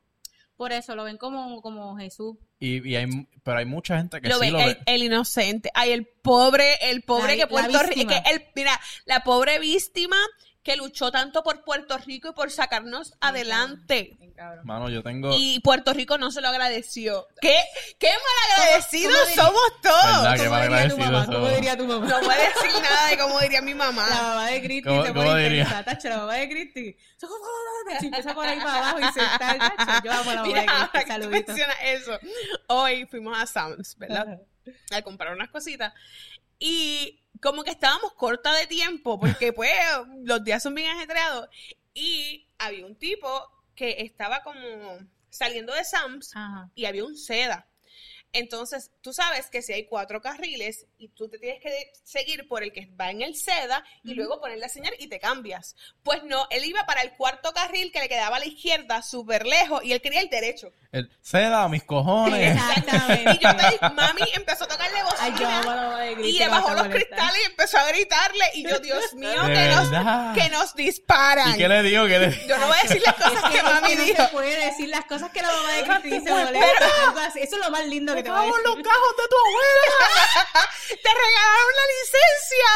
[0.57, 2.37] Por eso lo ven como, como Jesús.
[2.59, 3.07] Y, y hay,
[3.43, 4.79] pero hay mucha gente que lo sí ve, lo el, ve.
[4.85, 9.19] el inocente, ay, el pobre, el pobre La- que Puerto Rico, que el, mira, la
[9.25, 10.15] pobre víctima
[10.65, 14.17] que luchó tanto por Puerto Rico y por sacarnos adelante.
[14.63, 15.29] Mano, yo tengo...
[15.37, 17.27] Y Puerto Rico no se lo agradeció.
[17.39, 17.55] ¿Qué,
[17.99, 18.09] qué
[18.49, 20.37] malagradecidos ¿Cómo- cómo somos todos?
[20.39, 21.25] ¿Cómo diría tu mamá?
[21.27, 22.07] ¿Cómo diría tu mamá?
[22.07, 24.09] No puede decir nada de cómo diría mi mamá.
[24.09, 25.61] La mamá de Cristi ¿Cómo- se cómo pone diría?
[25.63, 26.97] intensa, tacho, la mamá de Cristi.
[27.99, 30.03] Se empieza por ahí para abajo y se está, tacho.
[30.03, 31.47] Yo amo a la mamá Mira, de Cristi, ahora que tú saludito.
[31.51, 32.19] mencionas eso.
[32.69, 34.41] Hoy fuimos a Sam's, ¿verdad?
[34.91, 35.93] A comprar unas cositas.
[36.57, 39.71] Y como que estábamos corta de tiempo, porque pues
[40.23, 41.49] los días son bien ajetreados.
[41.93, 43.27] Y había un tipo
[43.75, 44.59] que estaba como
[45.29, 46.69] saliendo de Sam's Ajá.
[46.75, 47.67] y había un seda.
[48.37, 52.63] Entonces, tú sabes que si hay cuatro carriles y tú te tienes que seguir por
[52.63, 54.15] el que va en el seda y Ujú.
[54.17, 55.75] luego poner la señal y te cambias.
[56.03, 59.45] Pues no, él iba para el cuarto carril que le quedaba a la izquierda, súper
[59.45, 60.71] lejos, y él quería el derecho.
[60.91, 62.55] El, seda, mis cojones.
[62.57, 63.31] Exactamente.
[63.39, 66.13] Y yo te dije, mami empezó a tocarle Ay, yo bocina a la mamá de
[66.15, 66.29] Cristi.
[66.35, 68.45] y le bajó los cristales y empezó a gritarle.
[68.55, 71.55] Y yo, Dios mío, que nos, que nos disparan.
[71.55, 72.05] ¿Y qué le digo?
[72.05, 74.23] ¿Qué le Yo no voy a decir las cosas que mami no dijo.
[74.23, 77.39] se puede decir las cosas que la mamá de Cristi dice así.
[77.39, 78.75] Eso es lo más lindo que te va a Vamos decir.
[78.75, 80.65] los cajos de tu abuela.
[80.87, 82.71] Te regalaron la licencia.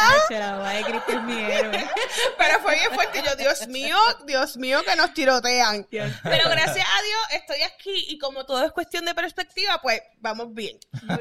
[1.09, 1.89] Es mi héroe.
[2.37, 3.23] Pero fue bien fuerte.
[3.25, 5.87] Yo, Dios mío, Dios mío, que nos tirotean.
[5.89, 6.11] Dios.
[6.23, 10.53] Pero gracias a Dios estoy aquí y como todo es cuestión de perspectiva, pues vamos
[10.53, 10.77] bien.
[11.01, 11.19] Pero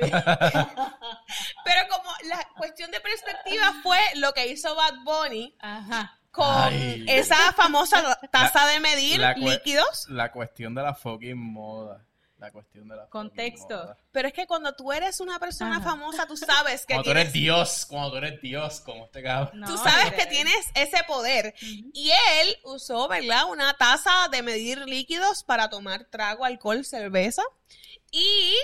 [1.91, 6.19] como la cuestión de perspectiva fue lo que hizo Bad Bunny Ajá.
[6.31, 7.07] con Ay.
[7.09, 10.05] esa famosa taza de medir La líquidos.
[10.11, 12.05] La cuestión de la fucking moda.
[12.39, 13.97] La cuestión de la Contexto.
[14.13, 15.91] Pero es que cuando tú eres una persona Ajá.
[15.91, 19.23] famosa, tú sabes que Cuando tú tienes, eres Dios, cuando tú eres Dios, como este
[19.23, 19.61] cabrón.
[19.61, 21.55] No, tú sabes que tienes ese poder.
[21.61, 23.51] Y él usó, ¿verdad?
[23.51, 27.43] Una taza de medir líquidos para tomar trago, alcohol, cerveza.
[28.11, 28.55] Y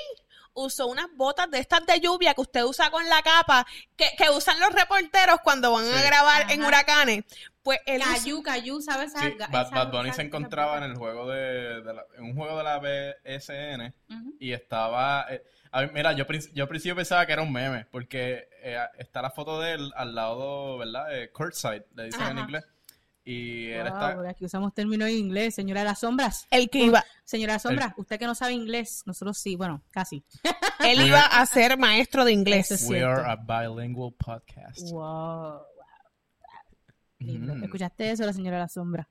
[0.54, 4.30] usó unas botas de estas de lluvia que usted usa con la capa, que, que
[4.30, 7.24] usan los reporteros cuando van a grabar en huracanes.
[7.64, 9.12] Pues usó- Cayu, Cayu, ¿sabes?
[9.16, 12.04] Sí, esa- Bad, Bad Bunny esa- se esa- encontraba en el juego de, de la-
[12.16, 13.92] en un juego de la BSN
[14.38, 18.48] y estaba eh, a mira yo, yo al principio pensaba que era un meme porque
[18.62, 22.64] eh, está la foto de él al lado verdad Eh, courtside le dicen en inglés
[23.24, 26.46] y él Wow, está aquí usamos términos en inglés, señora de las sombras.
[26.50, 29.82] el que iba, Señora de las sombras, usted que no sabe inglés, nosotros sí, bueno,
[29.90, 30.22] casi.
[30.80, 32.66] él iba a ser maestro de inglés.
[32.70, 33.22] Eso es we cierto.
[33.22, 35.62] are a bilingual podcast Wow.
[37.18, 37.54] Lindo.
[37.64, 39.08] ¿Escuchaste eso, la señora de la sombra?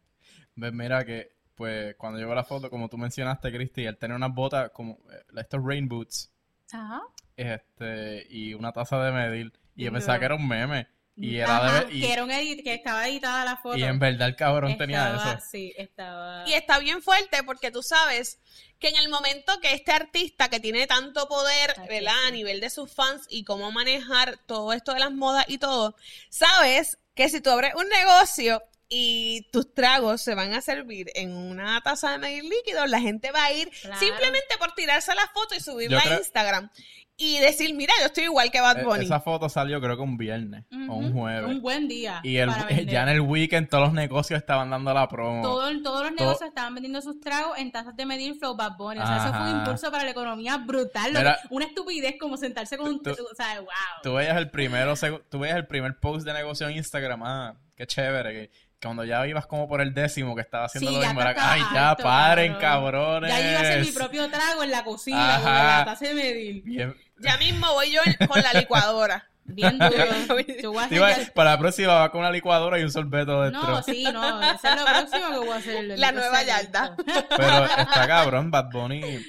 [0.55, 4.33] Ves, mira que pues cuando veo la foto como tú mencionaste Cristi él tenía unas
[4.33, 6.31] botas como eh, estos rain boots
[6.71, 7.01] Ajá.
[7.37, 11.57] este y una taza de medir y yo pensaba que era un meme y era
[11.57, 13.77] Ajá, de, y, que era un edit, que estaba editada la foto.
[13.77, 16.49] y en verdad el cabrón tenía Estaba- eso Sí, estaba.
[16.49, 18.39] Y está bien fuerte porque tú sabes
[18.79, 22.13] que en el momento que este artista que tiene tanto poder, Ay, ¿verdad?
[22.23, 22.27] sí.
[22.29, 25.95] A nivel de sus fans y cómo manejar todo esto de las modas y todo,
[26.29, 31.31] sabes que si tú abres un negocio y tus tragos se van a servir en
[31.33, 33.99] una taza de medir líquido, la gente va a ir Claro.
[33.99, 36.69] simplemente por tirarse la foto y subirla creo- a Instagram
[37.15, 39.05] y decir, mira, yo estoy igual que Bad Eh, Bunny.
[39.05, 41.49] Esa foto salió creo que un viernes o un jueves.
[41.49, 42.19] Un buen día.
[42.23, 42.49] y el,
[42.87, 45.41] ya en el weekend todos los negocios estaban dando la promo.
[45.43, 48.77] Todo- todos los todo- negocios estaban vendiendo sus tragos en tazas de medir Flow Bad
[48.77, 48.99] Bunny.
[48.99, 51.13] O sea, eso fue un impulso para la economía brutal.
[51.13, 53.03] Lo Mira, que- una estupidez como sentarse con un...
[53.03, 53.69] tú- o sea, wow.
[54.01, 54.93] Tú veías el primero,
[55.29, 58.51] tú veías el primer post de negocio en Instagram, ah, qué chévere, que
[58.83, 61.61] cuando ya ibas como por el décimo que estaba haciendo Sí, lo mismo, era, ay,
[61.73, 63.21] ya paren, cabrón.
[63.21, 63.29] cabrones.
[63.31, 65.41] Ya yo iba a hacer mi propio trago en la cocina, Ajá.
[65.43, 66.63] con la taza de medir.
[66.63, 69.27] Bien- Ya mismo voy yo con la licuadora.
[69.45, 69.91] Bien duro.
[70.61, 72.83] Yo voy a Te iba- hacer ya- para la próxima va con una licuadora y
[72.83, 73.61] un sorbeto dentro.
[73.61, 74.41] No, sí, no.
[74.41, 75.99] Eso es lo próximo que voy a hacer.
[75.99, 76.95] La nueva yarda.
[77.29, 79.19] Pero está cabrón, Bad Bunny.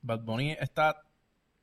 [0.00, 0.96] Bad Bunny está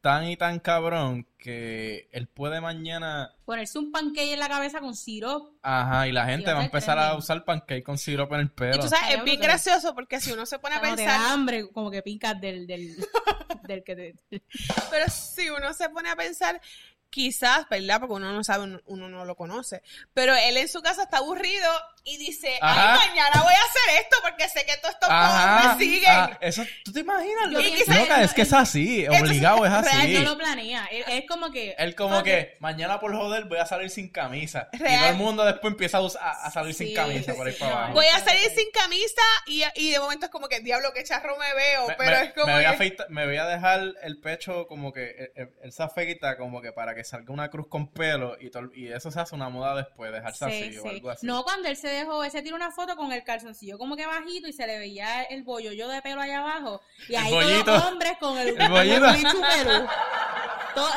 [0.02, 3.34] tan y tan cabrón que él puede mañana.
[3.46, 5.58] Ponerse un pancake en la cabeza con sirope.
[5.62, 8.36] Ajá, y la gente va a va a ser empezar a usar pancake con sirope
[8.36, 8.76] en el pelo.
[8.76, 11.22] Y tú sabes, es bien gracioso porque si uno se pone a Cuando te pensar,
[11.22, 12.96] da hambre, como que picas del, del,
[13.68, 14.42] del que te...
[14.90, 16.62] Pero si uno se pone a pensar,
[17.10, 18.00] quizás, ¿verdad?
[18.00, 19.82] Porque uno no sabe, uno, uno no lo conoce.
[20.14, 21.70] Pero él en su casa está aburrido
[22.04, 22.94] y dice, Ajá.
[23.02, 26.10] ay, mañana voy a hacer esto porque sé que todos estos Ajá, me siguen.
[26.12, 27.48] ah, eso, ¿tú te imaginas?
[27.52, 30.16] Lo- pienso- Loca, es que es así, obligado es real, así.
[30.16, 30.86] Él no lo planea.
[30.92, 31.76] Él- Es como que...
[31.78, 32.24] Él como Ok.
[32.24, 34.70] que mañana por joder voy a salir sin camisa.
[34.74, 35.00] Y Real.
[35.00, 37.60] todo el mundo después empieza a, usar- a- salir Sí, sin camisa por ahí sí,
[37.60, 37.94] para abajo.
[37.94, 41.38] Voy a salir sin camisa y, y de momento es como que, diablo, qué charro
[41.38, 41.88] me veo.
[41.88, 44.20] Me, pero me- es como me voy a que- afeita- me voy a dejar el
[44.20, 45.32] pecho como que
[45.62, 49.12] él se afeita como que para que salga una cruz con pelo y, y eso
[49.12, 51.26] se hace una moda después, dejarse Sí, así o algo así.
[51.26, 54.06] No, cuando él se dejó, él se tiró una foto con el calzoncillo como que
[54.06, 56.82] bajito y se le veía el bollo de pelo allá abajo.
[57.08, 58.58] Y ahí todos los hombres con el, El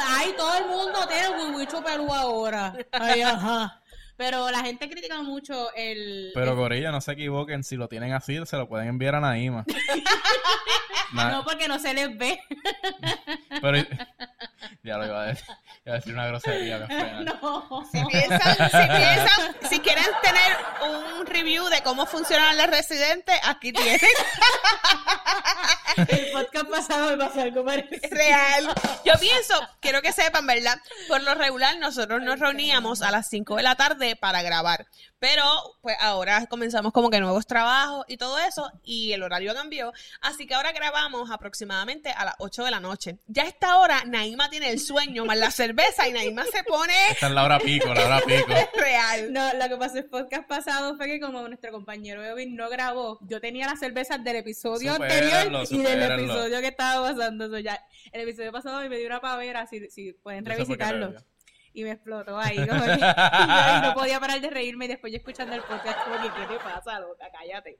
[0.07, 2.75] ahí todo el mundo tiene el huichu pelú ahora.
[2.93, 3.79] Ay, ajá.
[4.17, 6.31] Pero la gente critica mucho el...
[6.35, 9.21] Pero el- Corillo, no se equivoquen, si lo tienen así, se lo pueden enviar a
[9.21, 9.65] Naima.
[11.13, 12.39] Na- No, porque no se les ve.
[13.61, 13.79] pero
[14.83, 15.47] ya lo iba a decir,
[15.87, 16.79] iba a decir una grosería.
[17.23, 17.85] No.
[17.91, 23.73] Si piensan, si piensan, si quieren tener un review de cómo funcionan los residentes, aquí
[23.73, 24.01] tienen.
[26.09, 28.09] El podcast pasado me pasó algo parecido.
[28.11, 28.75] Real.
[29.05, 30.79] Yo pienso, quiero que sepan, ¿verdad?
[31.09, 34.87] Por lo regular, nosotros nos reuníamos a las 5 de la tarde para grabar.
[35.19, 35.45] Pero,
[35.83, 39.93] pues ahora comenzamos como que nuevos trabajos y todo eso, y el horario cambió.
[40.21, 43.19] Así que ahora grabamos aproximadamente a las 8 de la noche.
[43.29, 46.93] Ya a esta hora, Naima tiene el sueño más la cerveza y Naima se pone
[47.11, 48.53] Esta es la hora pico, la hora pico.
[48.75, 49.33] real.
[49.33, 53.19] No, lo que pasó el podcast pasado fue que como nuestro compañero Evin no grabó,
[53.23, 57.47] yo tenía las cervezas del episodio anterior y del episodio que estaba pasando.
[57.47, 57.81] Eso ya,
[58.13, 61.15] el episodio pasado me dio una pavera, si, si pueden revisitarlo.
[61.75, 64.89] Y me explotó ahí, como que, y, yo- y no podía parar de reírme y
[64.89, 67.27] después yo escuchando el podcast como que, ¿qué te pasa, loca?
[67.33, 67.79] Cállate.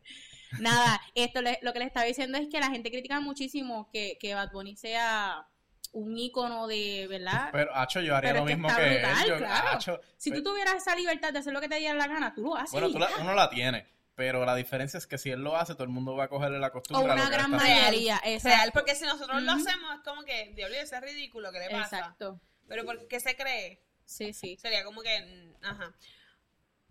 [0.61, 4.17] Nada, esto le- lo que les estaba diciendo es que la gente critica muchísimo que,
[4.19, 5.47] que Bad Bunny sea
[5.93, 7.51] un ícono de, ¿verdad?
[7.53, 9.29] Pero, Hacho, yo haría Pero lo mismo que brutal, él.
[9.29, 9.79] Yo, claro.
[10.17, 12.45] Si tú pe- tuvieras esa libertad de hacer lo que te diera la gana, tú
[12.45, 12.73] lo haces.
[12.73, 15.75] Bueno, tú la- uno la tiene, pero la diferencia es que si él lo hace,
[15.75, 18.19] todo el mundo va a cogerle la O costumbre a una lo él gran mayoría.
[18.21, 18.71] Real, exacto.
[18.75, 21.99] porque si nosotros lo hacemos, es como que, diablo, ese es ridículo, ¿qué le pasa?
[21.99, 22.41] Exacto.
[22.69, 23.83] Pero ¿por qué se cree?
[24.05, 24.57] Sí, sí.
[24.57, 25.95] Sería como que, mm, ajá.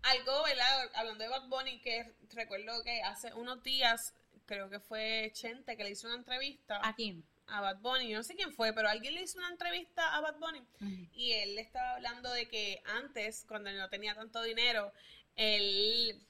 [0.02, 0.90] Algo, ¿verdad?
[0.94, 4.14] Hablando de Bad Bunny, que recuerdo que hace unos días,
[4.46, 7.24] creo que fue Chente, que le hizo una entrevista ¿A quién?
[7.46, 8.08] a Bad Bunny.
[8.08, 10.66] Yo no sé quién fue, pero alguien le hizo una entrevista a Bad Bunny.
[11.12, 14.92] Y él le estaba hablando de que antes, cuando él no tenía tanto dinero,
[15.36, 16.26] él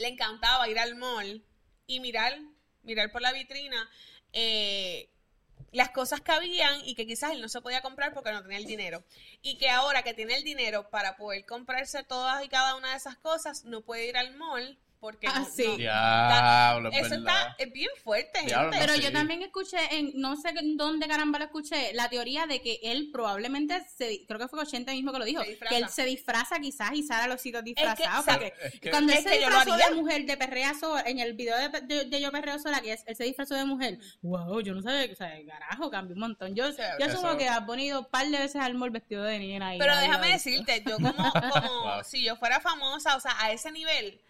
[0.00, 1.44] le encantaba ir al mall
[1.86, 2.38] y mirar,
[2.82, 3.88] mirar por la vitrina
[4.32, 5.10] eh,
[5.72, 8.56] las cosas que habían y que quizás él no se podía comprar porque no tenía
[8.56, 9.04] el dinero.
[9.42, 12.96] Y que ahora que tiene el dinero para poder comprarse todas y cada una de
[12.96, 15.64] esas cosas, no puede ir al mall porque Ah, no- sí.
[15.66, 17.46] no- Diablo, es eso verdad.
[17.50, 18.86] está es bien fuerte, Diablo, gente.
[18.86, 19.02] Pero Sí.
[19.02, 22.78] yo también escuché, en no sé en dónde caramba lo escuché, la teoría de que
[22.82, 26.04] él probablemente, se, creo que fue 80 mismo que lo dijo, Se que él se
[26.04, 28.24] disfraza quizás y sale a los sitios disfrazados.
[28.24, 28.50] ¿sabes?
[28.52, 30.74] porque Es que- cuando él es se que yo lo disfrazó de mujer de perrea
[30.74, 33.54] sola, en el video de, de- de Yo Perreo Sola, que es- él se disfrazó
[33.54, 36.54] de mujer, wow, yo no sabía, o sea, carajo, cambió un montón.
[36.54, 39.38] Yo, Sí, yo asumo que has ponido un par de veces al mall vestido de
[39.38, 39.74] nena.
[39.74, 42.04] y Pero déjame decirte, yo como, como Wow.
[42.04, 44.20] si yo fuera famosa, o sea, a ese nivel,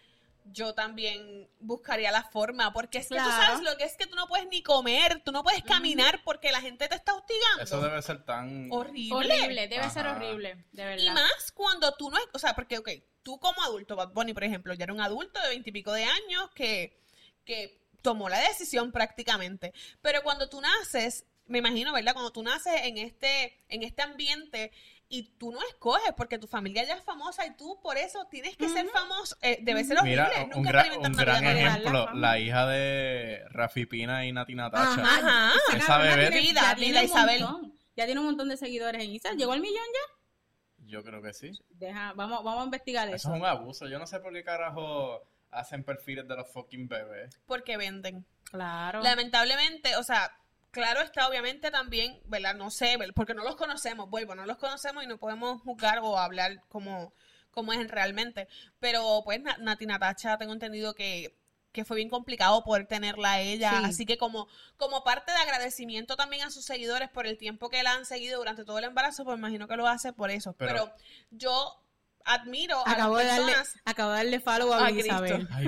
[0.45, 4.15] yo también buscaría la forma, porque es que tú sabes lo que es que tú
[4.15, 7.63] no puedes ni comer, tú no puedes caminar porque la gente te está hostigando.
[7.63, 8.67] Eso debe ser tan...
[8.71, 9.15] horrible.
[9.15, 11.03] Horrible, debe ser horrible, de verdad.
[11.03, 12.89] Y más cuando tú no es, o sea, porque, ok,
[13.23, 16.49] tú como adulto, Bad Bunny, por ejemplo, ya era un adulto de veintipico de años
[16.55, 16.99] que,
[17.45, 19.73] que tomó la decisión prácticamente.
[20.01, 22.13] Pero cuando tú naces, me imagino, ¿verdad?
[22.13, 24.71] Cuando tú naces en este, en este ambiente
[25.11, 28.55] y tú no escoges porque tu familia ya es famosa y tú por eso tienes
[28.57, 30.23] que ser famoso, eh, debe ser horrible.
[30.23, 31.57] Mira, un, Nunca gran, un gran normal.
[31.57, 35.01] ejemplo, la hija de Rafi Pina y Nati Natasha.
[35.03, 35.51] Ajá.
[35.75, 37.41] Esa bebé- tiene- Vida, ya tiene Vida un Isabel.
[37.43, 37.73] montón.
[37.95, 39.37] Ya tiene un montón de seguidores en Instagram.
[39.37, 40.85] ¿Llegó al millón ya?
[40.87, 41.51] Yo creo que sí.
[41.69, 43.33] Deja, vamos, vamos a investigar Eso eso.
[43.35, 43.87] es un abuso.
[43.87, 45.21] Yo no sé por qué carajo
[45.51, 47.37] hacen perfiles de los fucking bebés.
[47.45, 48.25] Porque venden.
[48.45, 49.01] Claro.
[49.01, 50.31] Lamentablemente, o sea,
[50.71, 52.55] claro está obviamente también, ¿verdad?
[52.55, 56.17] No sé, porque no los conocemos, vuelvo, no los conocemos y no podemos juzgar o
[56.17, 57.13] hablar como,
[57.51, 58.47] como es realmente.
[58.79, 61.37] Pero pues Na- Nati Natacha tengo entendido que,
[61.71, 63.71] que fue bien complicado poder tenerla a ella.
[63.79, 63.85] Sí.
[63.85, 67.83] Así que como, como parte de agradecimiento también a sus seguidores por el tiempo que
[67.83, 70.53] la han seguido durante todo el embarazo, pues imagino que lo hace por eso.
[70.53, 70.95] Pero, Pero-
[71.31, 71.77] yo
[72.25, 73.81] admiro a Acabo de, las darle, personas...
[73.85, 74.91] acabo de darle follow a A.
[74.91, 75.47] Isabel.
[75.51, 75.67] Ay.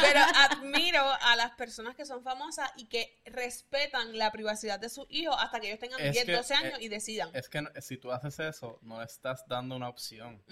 [0.00, 5.06] Pero admiro a las personas que son famosas y que respetan la privacidad de sus
[5.10, 7.30] hijos hasta que ellos tengan Es 10, que, 12 años eh, y decidan.
[7.34, 10.42] Es que no- si tú haces eso, no le estás dando una opción.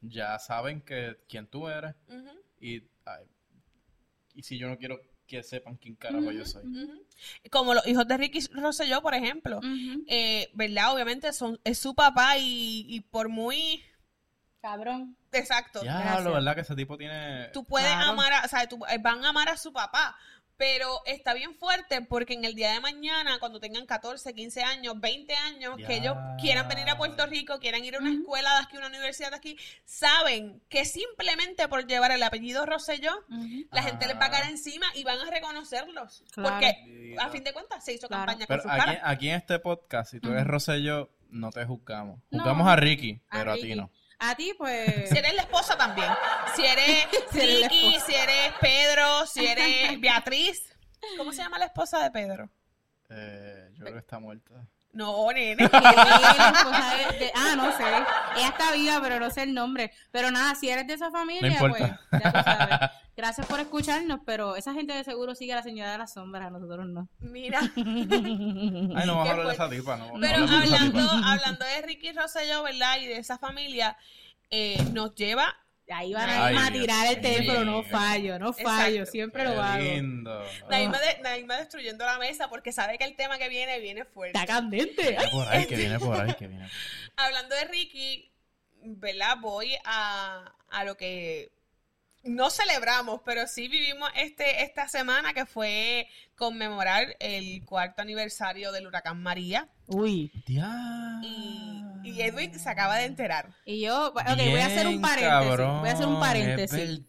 [0.00, 1.94] Ya saben que quién tú eres
[2.60, 3.24] y, ay,
[4.34, 6.62] y si yo no quiero que sepan quién carajo yo soy.
[7.50, 9.60] Como los hijos de Ricky Rosselló, por ejemplo.
[10.08, 10.92] Eh, ¿Verdad?
[10.94, 13.82] Obviamente son, es su papá y, y por muy...
[14.62, 15.16] Cabrón.
[15.32, 15.82] Exacto.
[15.82, 17.48] Ya, lo verdad que ese tipo tiene...
[17.52, 18.12] Tú puedes Claro.
[18.12, 20.16] amar, a, o sea, tú- eh, van a amar a su papá,
[20.56, 25.00] pero está bien fuerte porque en el día de mañana, cuando tengan 14, 15 años,
[25.00, 28.58] 20 años, que ellos quieran venir a Puerto Rico, quieran ir a una escuela de
[28.62, 33.12] aquí, una universidad de aquí, saben que simplemente por llevar el apellido Rosselló,
[33.72, 34.50] la gente les va a caer Ajá.
[34.52, 36.22] encima y van a reconocerlos.
[36.30, 36.50] Claro.
[36.50, 38.26] Porque a fin de cuentas se hizo Claro.
[38.26, 39.02] campaña Pero con sus aquí, caras.
[39.04, 40.52] aquí en este podcast, si tú eres Ujú.
[40.52, 42.20] Rosselló, no te juzgamos.
[42.30, 42.38] No.
[42.40, 43.68] Juzgamos a Ricky, pero a, Ricky.
[43.70, 43.90] ti no.
[44.24, 45.08] A ti, pues.
[45.10, 46.08] Si eres la esposa también.
[46.54, 50.62] Si eres Si eres Ricky, si eres Pedro, si eres Beatriz.
[51.18, 52.48] ¿Cómo se llama la esposa de Pedro?
[53.10, 54.54] Eh, yo creo que está muerta.
[54.92, 55.56] No, nene.
[55.68, 57.82] que la esposa de- de- ah, no sé.
[58.36, 59.90] Ella está viva, pero no sé el nombre.
[60.10, 62.90] Pero nada, si eres de esa familia, No pues ya tú sabes.
[63.14, 66.46] Gracias por escucharnos, pero esa gente de seguro sigue a la señora de las sombras,
[66.46, 67.08] a nosotros no.
[67.18, 67.60] Mira.
[67.76, 67.84] Ay,
[69.06, 70.12] no vamos a hablar de esa tipa, no.
[70.20, 71.32] Pero hablando, tipa.
[71.32, 72.98] hablando de Ricky Rosselló, ¿verdad?
[73.00, 73.96] Y de esa familia,
[74.50, 75.54] eh, nos lleva.
[75.90, 79.10] Ahí van Ay, a, a Dios tirar el teléfono, no fallo, no fallo, Exacto.
[79.10, 79.82] siempre Qué lo hago.
[79.82, 80.42] lindo.
[80.70, 84.38] Naima, de- Naima destruyendo la mesa porque sabe que el tema que viene viene fuerte.
[84.38, 85.02] Está candente.
[85.10, 86.66] Viene por ahí, que viene por ahí, que viene.
[87.16, 88.30] Hablando de Ricky,
[88.84, 89.36] ¿verdad?
[89.40, 91.50] Voy a, a lo que
[92.24, 96.06] no celebramos, pero sí vivimos este, esta semana que fue
[96.36, 99.68] conmemorar el cuarto aniversario del huracán María.
[99.86, 100.30] Uy.
[101.22, 103.50] Y, y Edwin se acaba de enterar.
[103.64, 105.28] Y yo, ok, voy a hacer un paréntesis.
[105.28, 107.00] cabrón, voy a hacer un es paréntesis.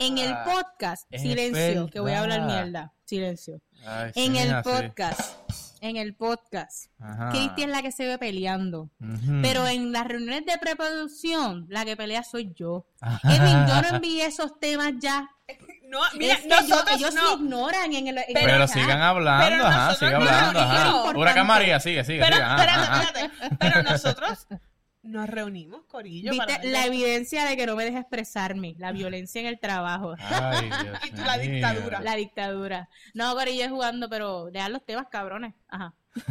[0.00, 2.92] En el podcast, Es silencio, que voy a hablar mierda.
[3.04, 3.60] Silencio.
[3.84, 5.36] Ay, En sí, el podcast,
[5.80, 7.30] en el podcast, Ajá.
[7.30, 8.90] Cristi es la que se ve peleando.
[9.42, 12.86] Pero en las reuniones de preproducción, la que pelea soy yo.
[13.00, 13.20] Ajá.
[13.34, 15.28] Edwin, yo no envié esos temas ya.
[15.88, 17.38] No, mira, Es que nosotros yo- ellos no.
[17.38, 18.18] me ignoran en el.
[18.18, 21.18] en Pero- el sigan hablando, pero ajá, sigan no hablando, nos ajá.
[21.18, 22.42] Huracán María, sigue, sigue, Pero, sigue.
[22.44, 23.02] ajá, espérate, ajá.
[23.04, 23.56] espérate.
[23.58, 24.46] Pero nosotros
[25.02, 26.30] nos reunimos, Corillo.
[26.32, 30.14] Viste la de- evidencia de que no me deja expresarme, la violencia en el trabajo,
[30.18, 32.00] Ay, Dios Y tú la dictadura.
[32.00, 32.88] la dictadura.
[33.14, 35.54] No, Corillo es jugando, pero dejan los temas cabrones.
[35.68, 35.94] Ajá.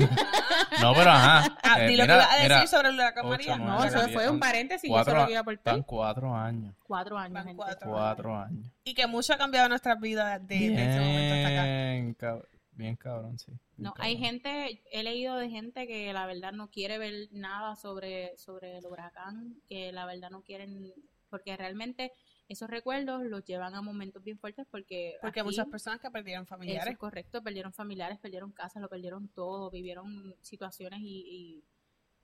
[0.82, 1.58] No, pero ajá.
[1.64, 3.58] Ah, Eh, di lo que mira, ibas a decir mira, sobre el huracán ocho, María.
[3.58, 5.74] nueve, No, eso diez, fue un paréntesis, cuatro eso lo a- que iba a aportar.
[5.74, 6.76] Están cuatro años.
[6.84, 7.56] Cuatro años, gente.
[7.56, 7.90] cuatro.
[7.92, 8.72] Cuatro años.
[8.84, 12.48] Y que mucho ha cambiado nuestras vidas desde ese momento hasta acá.
[12.78, 13.52] Bien cabrón, sí.
[13.52, 14.06] Bien No, cabrón.
[14.06, 18.78] hay gente, he leído de gente que la verdad no quiere ver nada sobre, sobre
[18.78, 20.94] el huracán, que la verdad no quieren,
[21.30, 22.12] porque realmente
[22.48, 25.18] esos recuerdos los llevan a momentos bien fuertes porque...
[25.22, 26.94] Porque aquí- muchas personas que perdieron Eso familiares.
[26.94, 31.64] es correcto, perdieron familiares, perdieron casas, lo perdieron todo, vivieron situaciones y, y,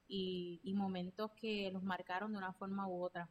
[0.08, 3.28] y- y momentos que los marcaron de una forma u otra.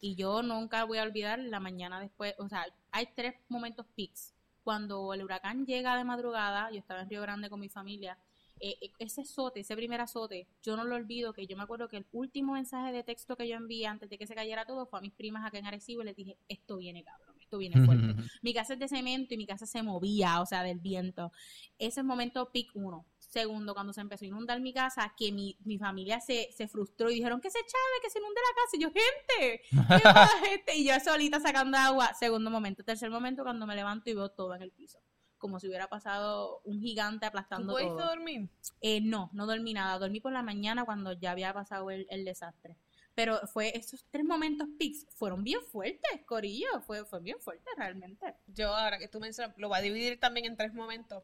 [0.00, 4.34] Y yo nunca voy a olvidar la mañana después, o sea, hay tres momentos peaks.
[4.62, 8.18] Cuando el huracán llega de madrugada, yo estaba en Río Grande con mi familia,
[8.60, 11.88] eh, eh, ese azote, ese primer azote, yo no lo olvido, que yo me acuerdo
[11.88, 14.86] que el último mensaje de texto que yo envié antes de que se cayera todo
[14.86, 17.74] fue a mis primas acá en Arecibo y les dije, esto viene cabrón, esto viene
[17.84, 18.14] fuerte.
[18.40, 21.32] Mi casa es de cemento y mi casa se movía, o sea, del viento.
[21.76, 23.04] Ese es el momento pic uno.
[23.32, 27.10] Segundo, cuando se empezó a inundar mi casa, que mi, mi familia se, se frustró
[27.10, 28.76] y dijeron que se chave, que se inunde la casa.
[28.76, 30.76] Y yo, gente, ¿qué pasa, gente?
[30.76, 32.12] Y yo solita sacando agua.
[32.12, 32.84] Segundo momento.
[32.84, 34.98] Tercer momento, cuando me levanto y veo todo en el piso.
[35.38, 38.06] Como si hubiera pasado un gigante ¿Tú aplastando pudiste todo.
[38.06, 38.50] dormir?
[38.82, 39.98] Eh, no, no dormí nada.
[39.98, 42.76] Dormí por la mañana cuando ya había pasado el, el desastre.
[43.14, 46.80] Pero fue esos tres momentos pics fueron bien fuertes, Corillo.
[46.86, 48.34] Fue, fue bien fuerte realmente.
[48.46, 51.22] Yo, ahora que tú mencionas, lo voy a dividir también en tres momentos.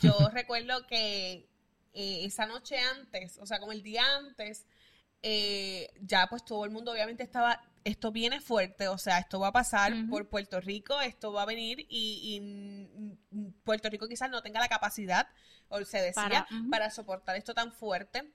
[0.00, 1.48] Yo recuerdo que
[1.92, 4.64] eh, esa noche antes, o sea, como el día antes,
[5.22, 9.48] eh, ya pues todo el mundo obviamente estaba, esto viene fuerte, o sea, esto va
[9.48, 14.06] a pasar por Puerto Rico, esto va a venir y, y, mm, mm, Puerto Rico
[14.06, 15.26] quizás no tenga la capacidad,
[15.68, 18.32] o se decía, Para- soportar esto tan fuerte.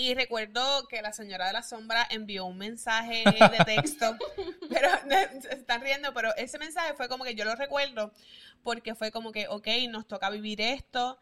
[0.00, 3.24] Y recuerdo que la señora de la sombra envió un mensaje
[3.58, 4.16] de texto,
[4.68, 4.88] pero
[5.42, 8.12] se están riendo, pero ese mensaje fue como que yo lo recuerdo
[8.62, 11.18] porque fue como que, ok, nos toca vivir esto,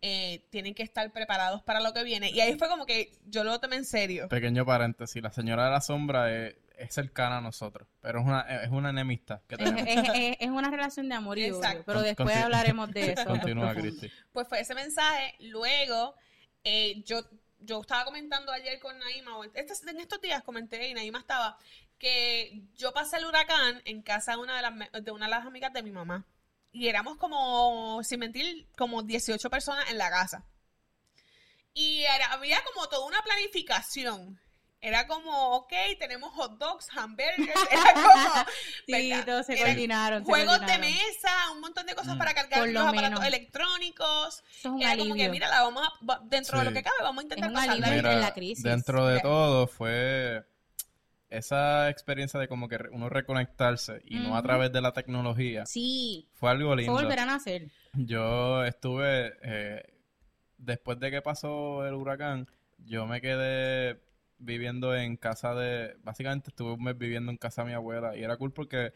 [0.00, 2.30] eh, tienen que estar preparados para lo que viene.
[2.30, 4.28] Y ahí fue como que yo lo tomé en serio.
[4.28, 8.42] Pequeño paréntesis, la señora de la sombra es, es cercana a nosotros, pero es una,
[8.62, 9.82] es una enemistad que Es, tenemos.
[9.88, 13.24] es- es- es una relación de amor y odio, pero después hablaremos de eso.
[13.24, 13.74] Continúa.
[13.74, 14.08] Cristi.
[14.32, 15.34] Pues fue ese mensaje.
[15.40, 16.14] Luego,
[16.62, 17.22] eh, yo,
[17.60, 21.56] yo estaba comentando ayer con Naima, o estos- en estos días comenté y Naima estaba,
[21.98, 25.46] que yo pasé el huracán en casa de una de las, de una de las
[25.46, 26.24] amigas de mi mamá.
[26.72, 30.44] Y éramos como, sin mentir, como 18 personas en la casa.
[31.74, 34.40] Y era- había como toda una planificación.
[34.80, 37.36] Era como, ok, tenemos hot dogs, hamburgers,
[37.70, 38.46] era como,
[38.90, 39.24] ¿verdad?
[39.26, 40.24] todos se Era coordinaron.
[40.24, 42.18] se juegos de mesa, un montón de cosas Mm.
[42.18, 43.24] para cargar los lo aparatos menos.
[43.26, 44.42] electrónicos.
[44.58, 46.82] Eso es un Era como que, mira, la vamos a, va- dentro de lo que
[46.82, 48.62] cabe, vamos a intentar pasarla en la crisis.
[48.64, 50.44] dentro de todo fue
[51.28, 55.64] esa experiencia de como que uno reconectarse y no a través de la tecnología.
[55.66, 56.92] Sí, Fue algo fue lindo.
[56.92, 57.68] volver a nacer.
[57.92, 59.94] Yo estuve, eh,
[60.58, 62.48] después de que pasó el huracán,
[62.78, 64.00] yo me quedé
[64.40, 68.24] viviendo en casa de, básicamente estuve un mes viviendo en casa de mi abuela y
[68.24, 68.92] era cool porque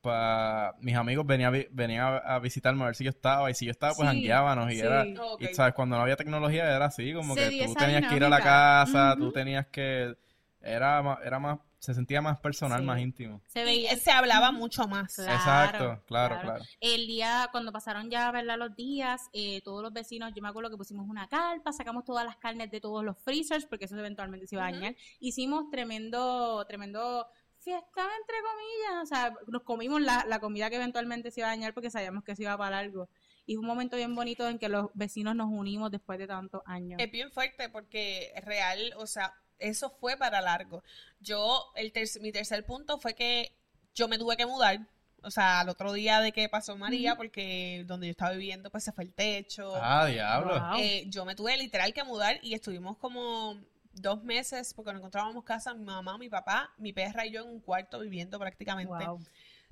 [0.00, 3.66] pa, mis amigos venían, venían a, a visitarme a ver si yo estaba y si
[3.66, 4.86] yo estaba pues Sí, jangueábamos y sí.
[4.86, 5.42] era, Ok.
[5.42, 8.24] y sabes, cuando no había tecnología era así, como Se que tú tenías que ir
[8.24, 9.32] a la casa, tú Ujú.
[9.32, 10.16] tenías que,
[10.60, 12.86] era era más, se sentía más personal, Sí.
[12.86, 13.40] más íntimo.
[13.46, 13.96] Se Y veía.
[13.96, 15.14] se hablaba mucho más.
[15.16, 16.40] Claro, Exacto, claro, claro.
[16.42, 16.64] claro.
[16.80, 18.58] El día, cuando pasaron ya, ¿verdad?
[18.58, 22.24] Los días, eh, todos los vecinos, yo me acuerdo que pusimos una carpa, sacamos todas
[22.24, 24.94] las carnes de todos los freezers, porque eso eventualmente se iba a dañar.
[25.20, 27.26] Hicimos tremendo, tremendo
[27.58, 29.02] fiesta, entre comillas.
[29.02, 32.24] O sea, nos comimos la, la comida que eventualmente se iba a dañar porque sabíamos
[32.24, 33.08] que se iba para algo.
[33.46, 36.62] Y fue un momento bien bonito en que los vecinos nos unimos después de tantos
[36.66, 37.00] años.
[37.00, 40.82] Es bien fuerte porque real, o sea, eso fue para largo.
[41.20, 43.52] Yo, el ter- mi tercer punto fue que
[43.94, 44.80] yo me tuve que mudar.
[45.22, 48.84] O sea, al otro día de que pasó María, porque donde yo estaba viviendo, pues
[48.84, 49.72] se fue el techo.
[49.76, 50.58] Ah, diablo.
[50.58, 50.78] Wow.
[50.78, 53.58] Eh, yo me tuve literal que mudar y estuvimos como
[53.92, 57.48] dos meses porque no encontrábamos casa, mi mamá, mi papá, mi perra y yo en
[57.48, 59.04] un cuarto viviendo prácticamente.
[59.04, 59.20] Wow.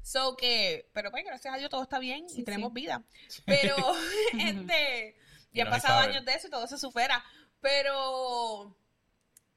[0.02, 2.74] So que, pero pues gracias a Dios todo está bien Sí, y tenemos sí.
[2.74, 3.02] vida.
[3.46, 3.74] Pero,
[4.38, 5.16] este,
[5.54, 7.24] ya han pasado años de eso y todo se supera.
[7.60, 8.76] Pero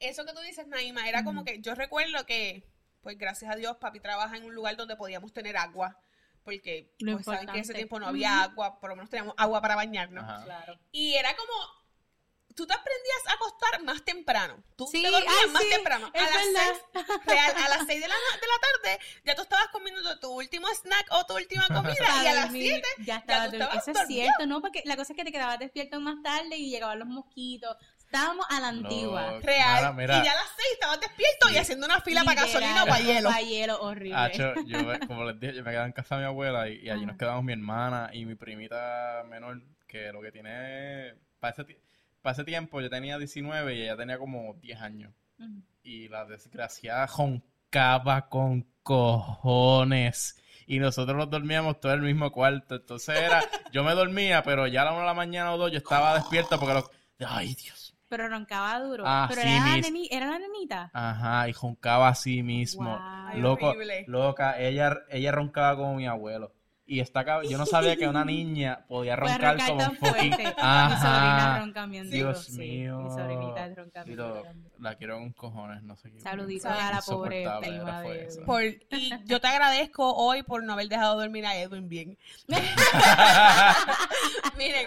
[0.08, 2.68] eso que tú dices, Naima, era como que yo recuerdo que,
[3.00, 5.98] pues gracias a Dios, papi trabaja en un lugar donde podíamos tener agua.
[6.44, 9.34] Porque, Lo pues saben que en ese tiempo no había agua, por lo menos teníamos
[9.38, 10.24] agua para bañarnos.
[10.24, 10.44] Ajá.
[10.44, 10.78] Claro.
[10.90, 11.52] Y era como,
[12.54, 14.62] tú te aprendías a acostar más temprano.
[14.76, 16.10] Tú Sí, te dormías ay, más sí, temprano.
[16.12, 16.80] A las, seis,
[17.24, 20.66] real, a las 6 de la, de la tarde ya tú estabas comiendo tu último
[20.68, 23.64] snack o tu última comida y a las 7 ya estaba tú dormido.
[23.66, 24.60] estabas Eso es cierto, ¿no?
[24.60, 27.76] Porque la cosa es que te quedabas despierto más tarde y llegaban los mosquitos.
[28.12, 29.40] Estábamos a la antigua.
[29.42, 29.76] Real.
[29.78, 30.18] Mira, mira.
[30.20, 33.00] Y ya a las 6 estabas despierto y haciendo una fila para gasolina o para
[33.00, 33.30] hielo.
[33.30, 34.16] Pa' hielo, horrible.
[34.16, 36.80] Hacho, yo, me- como les dije, yo me quedaba en casa de mi abuela y,
[36.82, 41.52] y allí nos quedamos mi hermana y mi primita menor, que lo que tiene, para
[41.52, 41.78] ese
[42.20, 45.12] para ese tiempo yo tenía 19 y ella tenía como 10 años.
[45.82, 50.36] Y la desgraciada joncaba con cojones.
[50.66, 52.76] Y nosotros nos dormíamos todo en el mismo cuarto.
[52.76, 53.42] Entonces era,
[53.72, 56.14] yo me dormía, pero ya a la una de la mañana o dos yo estaba
[56.14, 56.90] despierto porque los...
[57.26, 57.81] Ay, Dios.
[58.12, 59.04] Pero roncaba duro.
[59.06, 60.90] Ah, pero sí, era, la mis- neni- era la nenita.
[60.92, 62.84] Ajá, y joncaba así mismo.
[62.84, 62.98] Guau.
[63.00, 64.04] Ay, Loco, horrible.
[64.06, 66.52] loca, ella, ella roncaba como mi abuelo.
[66.84, 70.32] Y está cab- yo no sabía que una niña podía roncar roncar como un fucking...
[70.34, 70.44] fuerte.
[70.44, 71.58] Mi sobrina Ajá.
[71.60, 72.58] ronca bien duro, Dios sí.
[72.58, 73.00] mío.
[73.00, 74.18] Mi sobrinita ronca bien
[74.78, 76.20] la quiero con cojones, no sé qué.
[76.20, 78.28] Saluditos a la pobre prima de.
[78.44, 82.18] Por, y yo te agradezco hoy por no haber dejado dormir a Edwin bien.
[84.58, 84.86] Miren,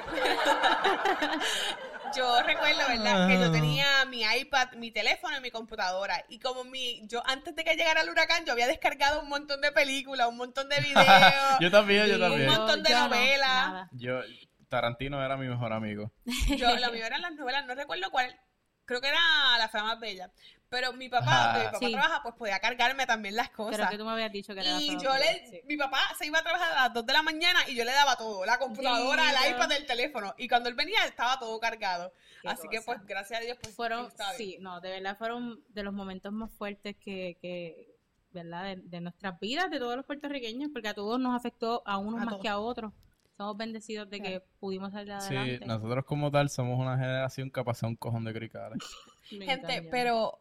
[2.16, 3.28] yo recuerdo, ¿verdad?
[3.28, 6.24] Que yo tenía mi iPad, mi teléfono y mi computadora.
[6.30, 9.62] Y como mi, yo antes de que llegara el huracán, yo había descargado un montón
[9.62, 11.60] de películas, un montón de videos.
[11.60, 12.50] yo también, yo también.
[12.50, 13.90] Un montón de yo novelas.
[13.92, 14.22] Yo,
[14.70, 16.12] Tarantino era mi mejor amigo.
[16.58, 18.40] Yo, lo mío eran las novelas, no recuerdo cuál.
[18.86, 20.32] Creo que era La Fama Más Bella.
[20.76, 21.92] Pero mi papá, donde mi papá Sí.
[21.94, 23.90] trabaja, pues podía cargarme también las cosas.
[23.90, 25.62] que tú me habías dicho que era Y yo le, sí.
[25.66, 27.92] mi papá se iba a trabajar a las 2 de la mañana y yo le
[27.94, 29.58] daba todo, la computadora, el Lindo.
[29.58, 30.34] iPad, el teléfono.
[30.38, 32.12] Y cuando él venía estaba todo cargado.
[32.42, 35.84] Qué Así que pues gracias a Dios pues fueron, sí, no, de verdad fueron de
[35.84, 37.96] los momentos más fuertes que, que
[38.34, 38.64] ¿verdad?
[38.66, 42.22] De, de nuestras vidas, de todos los puertorriqueños, porque a todos nos afectó, a unos
[42.22, 42.42] A más todos.
[42.42, 42.92] que a otros.
[43.38, 45.66] Somos bendecidos de que pudimos salir Sí, adelante.
[45.66, 48.80] nosotros como tal somos una generación que ha pasado un cojón de cricales.
[49.24, 50.40] Gente, pero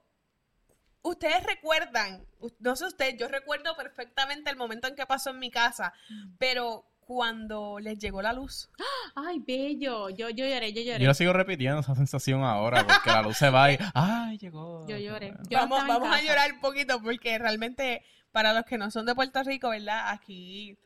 [1.04, 2.26] ustedes recuerdan,
[2.58, 6.34] no sé ustedes, yo recuerdo perfectamente el momento en que pasó en mi casa, Mm.
[6.38, 8.70] pero cuando les llegó la luz.
[9.14, 10.08] Ay, bello.
[10.08, 11.00] Yo, yo lloré, yo lloré.
[11.00, 14.86] Yo lo sigo repitiendo esa sensación ahora porque la luz se va y ¡ay, llegó!
[14.88, 15.34] Yo lloré.
[15.50, 18.02] Yo vamos vamos a llorar un poquito porque realmente
[18.32, 20.08] para los que no son de Puerto Rico, ¿verdad?
[20.10, 20.78] Aquí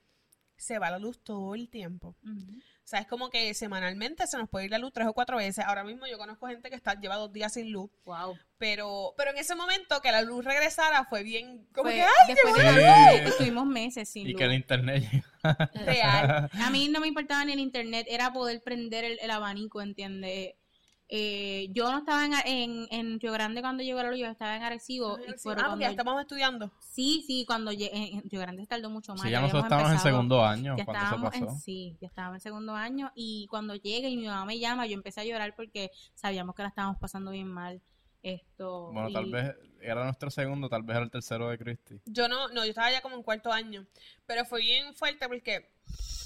[0.57, 2.16] se va la luz todo el tiempo.
[2.25, 2.59] Ujú.
[2.89, 5.36] O sea, es como que semanalmente se nos puede ir la luz tres o cuatro
[5.36, 5.62] veces.
[5.62, 7.91] Ahora mismo yo conozco gente que está, lleva dos días sin luz.
[8.07, 8.39] Wow.
[8.57, 12.09] Pero, pero en ese momento que la luz regresara fue bien como Fue- que ¡ay,
[12.28, 12.86] después de llegó!
[12.86, 14.39] tanto, estuvimos meses sin Y luz.
[14.39, 15.05] que el internet
[15.74, 16.49] real!
[16.62, 20.55] A mí no me importaba ni el internet, era poder prender el, el abanico, ¿entiendes?
[21.11, 24.57] Eh, yo no estaba en, en, en Río Grande cuando llegó la luz, yo estaba
[24.57, 25.19] en Arecibo.
[25.19, 26.71] y ah, porque cuando- ya estamos estudiando.
[26.81, 29.23] Sí, sí, cuando llegué, en Río Grande se tardó mucho más.
[29.23, 31.45] Sí, ya nosotros estábamos en segundo año Ya cuando eso estábamos pasó.
[31.55, 34.87] en, sí, ya estábamos en segundo año y cuando llega y mi mamá me llama,
[34.87, 37.81] yo empecé a llorar porque sabíamos que la estábamos pasando bien mal.
[38.59, 42.01] Esto, Bueno, y- tal vez era nuestro segundo, tal vez era el tercero de Christy.
[42.07, 43.87] Yo no, no, yo estaba ya como en cuarto año.
[44.27, 45.71] Pero fue bien fuerte porque,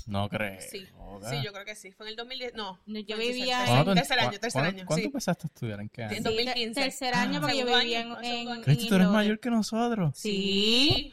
[0.06, 0.58] No creo.
[0.60, 0.86] sí,
[1.28, 1.92] sí, yo creo que sí.
[1.92, 2.80] Fue en el 2010, no.
[2.86, 5.06] No, yo vivía tercer- ¿Cuándo tú- tercer año, tercer año, ¿Cuándo sí.
[5.06, 5.80] empezaste a estudiar?
[5.80, 6.16] ¿En qué En año?
[6.16, 6.74] Sí, 2015.
[6.74, 10.16] ter- tercer año porque yo vivía año, en, en, en tú eres mayor que nosotros.
[10.18, 11.12] Sí.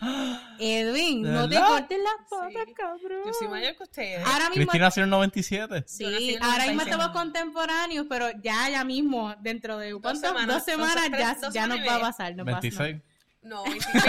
[0.58, 2.74] Edwin, ¿De no te cortes las patas, Sí.
[2.74, 3.22] cabrón.
[3.26, 4.20] Yo soy mayor que ustedes.
[4.26, 5.84] Ahora mismo, Cristina nació en el 97.
[5.88, 6.88] sí, en ahora mismo 96.
[6.88, 10.20] estamos contemporáneos, pero ya, ya mismo, dentro de ¿cuánto?
[10.28, 12.36] semanas, dos semanas, dos- ya, ya nos va a pasar.
[12.36, 13.01] Nos pasa- 26.
[13.41, 14.03] No, 26.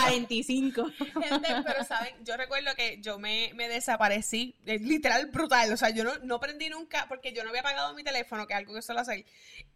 [0.00, 0.86] 45.
[1.22, 5.90] Gente, pero saben, yo recuerdo que yo me, me desaparecí, eh, literal brutal, o sea,
[5.90, 8.74] yo no, no prendí nunca porque yo no había apagado mi teléfono, que es algo
[8.74, 9.24] que suelo hacer,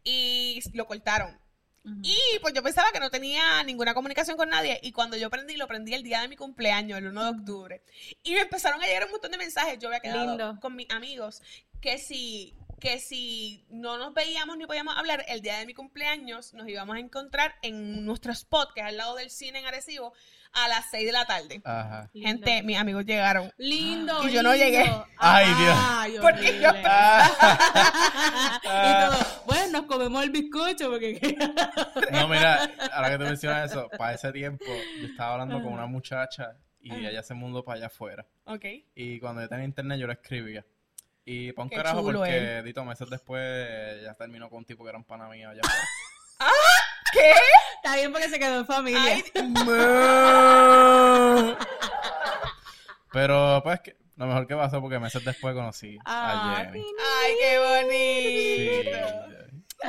[0.03, 1.39] y lo cortaron.
[2.03, 4.81] Y pues yo pensaba que no tenía ninguna comunicación con nadie.
[4.83, 7.83] Y cuando yo prendí, lo prendí el día de mi cumpleaños, el 1 de octubre.
[8.23, 9.79] Y me empezaron a llegar un montón de mensajes.
[9.79, 10.59] Yo había quedado Lindo.
[10.63, 11.43] con mis amigos
[11.83, 12.55] que si,
[12.85, 16.97] que si no nos veíamos ni podíamos hablar el día de mi cumpleaños, nos íbamos
[16.97, 20.13] a encontrar en nuestro spot, que es al lado del cine en Arecibo,
[20.53, 21.63] a las 6 de la tarde.
[21.65, 22.11] Ajá.
[22.13, 22.29] Lindo.
[22.29, 23.51] Gente, mis amigos llegaron.
[23.57, 24.29] Lindo.
[24.29, 24.85] Y yo no llegué.
[25.17, 25.77] Ay, Dios.
[25.81, 26.69] Ay, Porque yo-.
[26.85, 28.61] Ah.
[28.63, 31.19] y todo, bueno, nos comemos el bizcocho porque
[32.13, 34.67] No, mira, ahora que tú mencionas eso, para ese tiempo
[35.01, 38.27] yo estaba hablando con una muchacha y ella se mudó para allá afuera.
[38.45, 38.67] Ok.
[38.95, 40.67] Y cuando yo tenía internet yo le escribía.
[41.25, 44.99] Y Qué carajo chulo porque, dito, meses después ya terminó con un tipo que era
[44.99, 45.89] un pana mío allá afuera.
[47.13, 47.33] ¿Qué?
[47.77, 49.01] está bien porque se quedó en familia.
[49.03, 49.25] Ay,
[53.13, 56.85] Pero pues que, lo mejor que pasó porque meses después conocí a Ay, Jenny.
[57.23, 57.59] ay, qué
[58.89, 58.99] bonito.
[59.81, 59.87] Sí.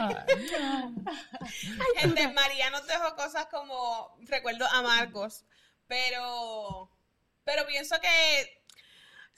[1.97, 5.45] Gente, María nos dejó cosas como recuerdo amargos,
[5.87, 6.91] pero
[7.43, 8.63] pero pienso que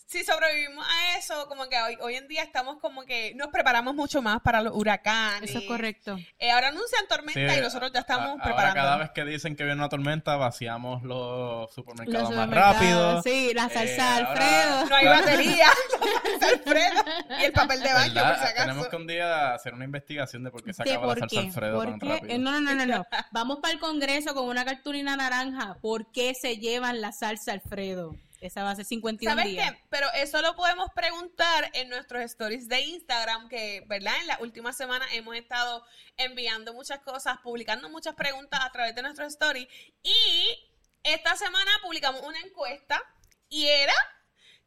[0.10, 3.94] si sobrevivimos a eso, como que hoy, hoy en día estamos como que nos preparamos
[3.94, 5.50] mucho más para los huracanes.
[5.50, 6.18] Eso es correcto.
[6.40, 8.76] Eh, ahora anuncian tormenta Sí, y nosotros ya estamos a- ahora preparando.
[8.76, 13.22] cada vez que dicen que viene una tormenta, vaciamos los supermercados Los más rápido.
[13.22, 14.86] Sí, la Eh, salsa ahora- Alfredo.
[14.90, 15.68] No hay batería,
[16.42, 17.04] Alfredo,
[17.40, 18.56] y el papel de baño, por si acaso.
[18.56, 21.28] Tenemos que un día hacer una investigación de por qué se ¿De acaba la salsa
[21.42, 21.48] qué?
[21.48, 22.08] Alfredo ¿Por tan qué?
[22.08, 22.34] rápido.
[22.34, 23.06] Eh, No, no, no, no, no.
[23.32, 25.76] Vamos para el Congreso con una cartulina naranja.
[25.82, 28.16] ¿Por qué se llevan la salsa Alfredo?
[28.40, 29.72] Esa va a ser 51 ¿Sabes días.
[29.72, 29.84] qué?
[29.90, 34.14] Pero eso lo podemos preguntar en nuestros stories de Instagram, que, ¿verdad?
[34.22, 35.84] En la última semana hemos estado
[36.18, 39.68] enviando muchas cosas, publicando muchas preguntas a través de nuestros stories.
[40.04, 40.58] Y
[41.04, 43.02] esta semana publicamos una encuesta
[43.50, 43.94] y era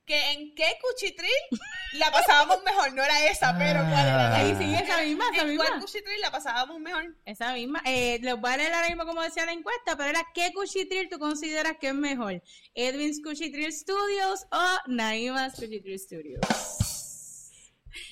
[0.06, 1.30] que en qué cuchitril
[1.92, 2.92] la pasábamos mejor.
[2.94, 4.34] No era esa, pero ¿cuál era?
[4.36, 5.80] Ahí sí, esa misma, esa ¿En cuál misma.
[5.80, 7.16] cuchitril la pasábamos mejor?
[7.24, 7.80] Esa misma.
[7.84, 11.08] Eh, les voy a leer ahora mismo como decía la encuesta, pero era ¿qué cuchitril
[11.08, 12.42] tú consideras que es mejor?
[12.74, 16.40] ¿Edwin's Cuchitril Studios o Naima's Cuchitril Studios?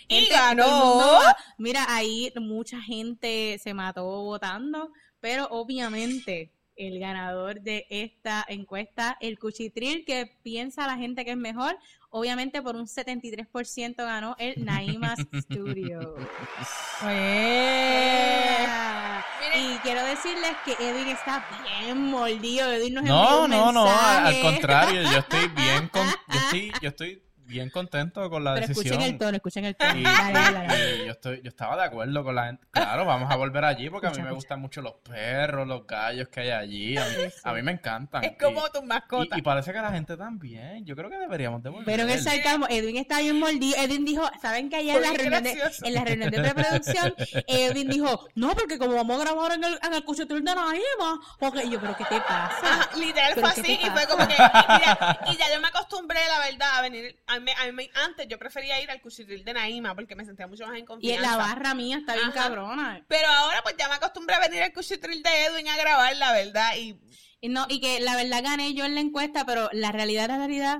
[0.09, 0.67] Y Gente, ganó.
[0.69, 8.45] mundo va- Mira, ahí mucha gente se mató votando, pero obviamente el ganador de esta
[8.49, 11.77] encuesta, el cuchitril que piensa la gente que es mejor,
[12.11, 16.07] obviamente por un 73% ganó el Naima's Studios.
[17.05, 18.69] Miren.
[19.55, 21.45] Y quiero decirles que Edwin está
[21.85, 22.71] bien mordido.
[22.73, 24.41] Edwin nos envió No, un no, no, al mensaje.
[24.43, 28.87] contrario, yo estoy bien con, yo estoy, yo estoy bien contento con la Pero decisión.
[28.95, 29.97] escuchen el tono, escuchen el tono.
[29.99, 30.97] Y, Dale, dale, dale.
[30.97, 32.67] y yo estoy, yo estaba de acuerdo con la gente.
[32.71, 34.35] Claro, vamos a volver allí porque a mí Escucha, me escucha.
[34.35, 36.97] gustan mucho los perros, los gallos que hay allí.
[36.97, 38.23] A mí, a mí me encantan.
[38.25, 39.37] Es como Y- tu mascota.
[39.37, 40.85] y, y parece que la gente también.
[40.85, 41.87] Yo creo que deberíamos de volver.
[41.87, 43.77] Pero en el sarcasmo, Edwin está bien mordido.
[43.79, 47.15] Edwin dijo, ¿saben que ayer en la, reunión de, en la reunión de preproducción,
[47.47, 51.19] Edwin dijo, no, porque como vamos a grabar en el, en el cuchitril de Naima,
[51.39, 52.59] porque yo, pero ¿qué te pasa?
[52.63, 54.37] Ajá, literal ¿Pero fue así y fue como que y,
[54.79, 58.27] mira, y ya yo me acostumbré la verdad a venir a mí, a mí- antes
[58.29, 61.25] yo prefería ir al cuchitril de Naima porque me sentía mucho más en Y confianza
[61.25, 62.35] en la barra mía está bien Ajá.
[62.43, 63.05] cabrona.
[63.09, 66.33] pero ahora pues ya me acostumbré a venir al cuchitril de Edwin a grabar la
[66.33, 66.99] verdad y
[67.41, 70.39] Y no, y que la verdad gané yo en la encuesta, pero la realidad, la
[70.39, 70.79] realidad,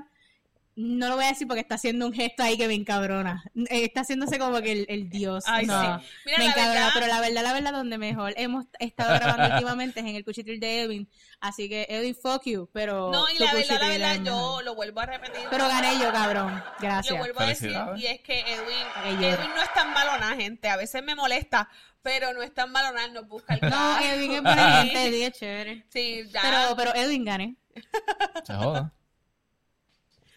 [0.81, 3.43] no lo voy a decir porque está haciendo un gesto ahí que me encabrona.
[3.69, 5.43] Eh, Está haciéndose como que el, el dios.
[5.47, 6.05] Ay, no, sí.
[6.25, 9.55] Mira, me la encabrona, verdad- pero la verdad, la verdad, donde mejor hemos estado grabando
[9.55, 11.09] últimamente es en el cuchitril de Edwin.
[11.41, 13.11] Así que Edwin, fuck you, pero.
[13.11, 14.63] no y la verdad la verdad yo mejor.
[14.63, 16.53] lo vuelvo a repetir Pero gané yo, cabrón.
[16.55, 17.17] lo Gracias.
[17.17, 19.23] vuelvo a decir y es que Edwin.
[19.23, 21.69] Edwin no es tan malona gente a veces me molesta
[22.01, 23.99] pero no es tan malona él nos busca el No.
[23.99, 25.85] Edwin es buena gente, Edwin es chévere.
[25.89, 27.55] sí ya Pero, pero Edwin gané.
[28.45, 28.93] Se joda.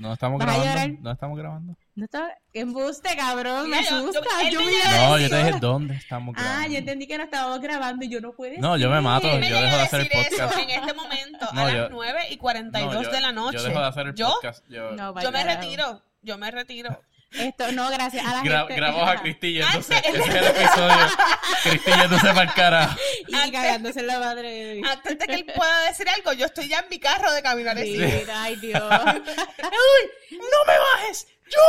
[0.03, 0.81] No estamos ¿Vas a grabando.
[0.81, 1.01] llorar?
[1.03, 1.77] No estamos grabando.
[1.95, 2.39] No está.
[2.53, 3.71] Embuste, cabrón.
[3.71, 4.51] Me yo- yo- asusta.
[4.51, 6.61] Yo a No, yo te dije dónde estamos grabando.
[6.65, 9.29] Ah, yo entendí que no estábamos grabando y yo no puedo No, yo me mato,
[9.29, 10.59] yo dejo de hacer el podcast.
[10.59, 13.59] en este momento No, a yo- las 9 y 42 No, yo- de la noche
[13.59, 14.29] Yo dejo de hacer el ¿Yo?
[14.29, 14.65] podcast.
[14.69, 17.01] Yo No, yo me retiro yo me retiro
[17.35, 18.75] Esto, no, gracias a la gra- gente.
[18.77, 19.95] grabo a Cristi yéndose.
[19.97, 21.07] Antes- Ese es el episodio.
[21.65, 22.99] Cristi yéndose para el carajo.
[23.29, 26.47] Y Antes- cagándose en la madre de antes de que él pueda decir algo yo
[26.47, 28.83] estoy ya en mi carro de camino a Sí, decir Ay, Dios.
[28.83, 31.27] ¡No me bajes!
[31.51, 31.61] ¡Yo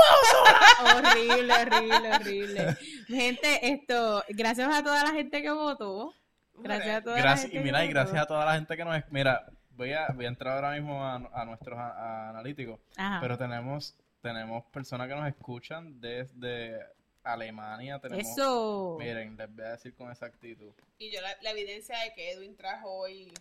[0.95, 2.77] horrible, horrible, horrible.
[3.07, 6.13] Gente, esto, gracias a toda la gente que votó.
[6.55, 7.99] Gracias a toda la Gracias, gente y mira, que y votó.
[7.99, 9.03] gracias a toda la gente que nos...
[9.09, 11.91] Mira, voy a, voy a entrar ahora mismo a, a nuestros a-
[12.27, 12.79] a analíticos.
[12.95, 13.19] Ajá.
[13.21, 16.79] Pero tenemos, tenemos personas que nos escuchan desde
[17.23, 17.99] Alemania.
[17.99, 18.95] Tenemos, Eso.
[18.99, 20.71] Miren, les voy a decir con exactitud.
[20.97, 23.31] y yo la, la evidencia de que Edwin trajo hoy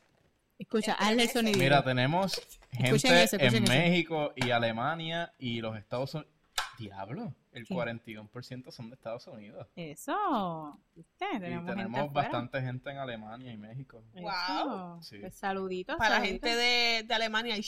[0.58, 1.58] Escucha, hazle el sonido.
[1.58, 2.34] Mira, tenemos
[2.72, 3.72] Escuchen gente eso, escuchen en eso.
[3.72, 6.30] México y Alemania y los Estados Unidos.
[6.78, 7.74] Diablo, el ¿Qué?
[7.74, 9.68] 41% son de Estados Unidos.
[9.76, 10.78] Eso.
[10.94, 11.24] ¿Viste?
[11.34, 12.28] Y Tenemos, gente tenemos afuera.
[12.28, 14.02] bastante gente en Alemania y México.
[14.14, 15.00] Wow.
[15.02, 15.18] Sí.
[15.18, 15.96] Pues saluditos.
[15.96, 17.62] para la gente de, de Alemania y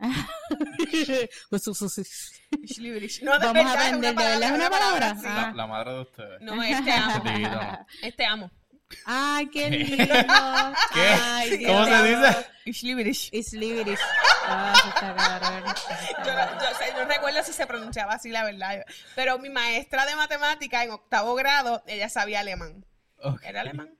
[0.00, 2.02] Schliebrig Pues, su- su- su-
[2.66, 5.14] Schliebrig no Vamos a aprender, ¿de verdad es una palabra?
[5.16, 5.26] sí.
[5.26, 5.46] Ah.
[5.50, 6.40] La, la madre de ustedes.
[6.40, 7.22] no este amo
[8.02, 8.50] este amo
[9.04, 10.14] Ay, qué lindo.
[10.94, 11.00] ¿Qué?
[11.22, 12.46] Ay, Dios ¿Cómo se dice?
[12.72, 13.98] Schliebrig It's Liberish.
[14.46, 15.74] Ah, está cabrón.
[16.24, 18.82] Yo, no- yo, o sea, no recuerdo si se pronunciaba así, la verdad.
[19.14, 22.86] Pero mi maestra de matemática en octavo grado, ella sabía alemán.
[23.42, 23.90] ¿Era alemán?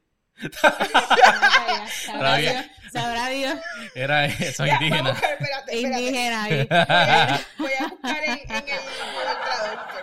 [2.05, 2.55] Sabrá Dios,
[2.93, 3.59] sabrá Dios.
[3.95, 5.11] Era eso, Ya, voy a indígena.
[5.11, 6.01] buscar, espérate, espérate.
[6.03, 6.69] Indígena ahí.
[6.69, 8.79] Voy a, voy a buscar en, en el.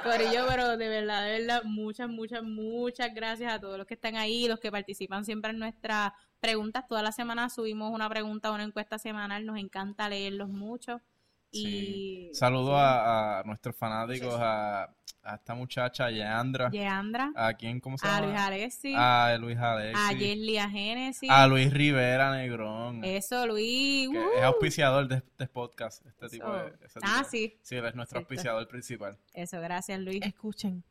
[0.04, 4.16] Corillo, pero de verdad, de verdad, muchas, muchas, muchas gracias a todos los que están
[4.16, 6.86] ahí, los que participan siempre en nuestras preguntas.
[6.88, 9.46] Toda la semana subimos una pregunta, una encuesta semanal.
[9.48, 11.02] Nos encanta leerlos mucho.
[11.52, 12.30] Sí.
[12.32, 12.82] Y Saludos sí.
[12.82, 14.84] a, a nuestros fanáticos, a,
[15.24, 16.70] a esta muchacha, Yeandra.
[16.70, 17.80] Yeandra, ¿A quién?
[17.80, 18.28] ¿Cómo se a llama?
[18.28, 20.20] Luis Alessi, A Luis a Alexis.
[20.20, 21.30] Yesli, a Genesis.
[21.30, 23.04] A Luis Rivera Negrón.
[23.06, 24.10] Eso, Luis.
[24.10, 24.38] que uh.
[24.38, 26.06] es auspiciador de este podcast.
[26.06, 26.66] Este tipo Eso.
[26.66, 27.60] de, ese Ah, tipo de- sí.
[27.64, 28.34] Sí, él es nuestro Cierto.
[28.34, 29.18] auspiciador principal.
[29.34, 30.22] Eso, gracias, Luis.
[30.24, 30.84] Escuchen.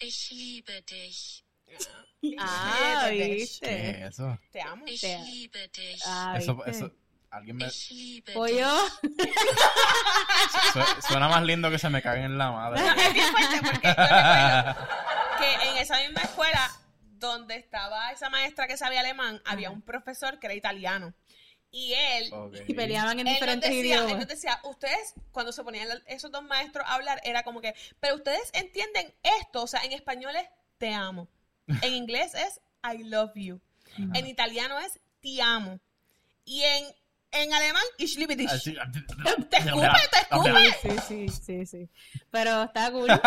[0.00, 1.44] Ich liebe dich.
[2.38, 3.66] Ah, ¿viste?
[3.66, 4.38] ¿Qué es eso?
[4.52, 4.84] Te amo.
[4.86, 6.02] Ich liebe dich.
[6.06, 6.70] Ah, Eso, ¿viste?
[6.70, 6.92] eso,
[7.30, 7.66] alguien me...
[8.34, 8.68] Pollo.
[10.72, 12.80] su- Suena más lindo que se me caguen en la madre.
[13.06, 14.88] Es bien fuerte porque yo recuerdo
[15.38, 16.70] que en esa misma escuela
[17.18, 21.14] donde estaba esa maestra que sabía alemán, había un profesor que era italiano.
[21.70, 22.56] Y él, Ok.
[22.66, 24.18] Y peleaban en él nos, diferentes decía, él idiomas.
[24.20, 27.74] nos decía, ustedes, cuando se ponían la- esos dos maestros a hablar, era como que,
[28.00, 30.48] pero ustedes entienden esto, o sea, en español es
[30.78, 31.28] te amo,
[31.82, 33.60] en inglés es I love you,
[33.98, 35.78] en italiano es ti amo,
[36.46, 36.84] y en,
[37.32, 38.50] en alemán, ich liebe dich.
[38.50, 38.74] Así-
[39.50, 40.72] Te escupe, te escupe.
[40.82, 41.88] Sí, sí, sí, sí.
[42.30, 43.08] Pero está cool.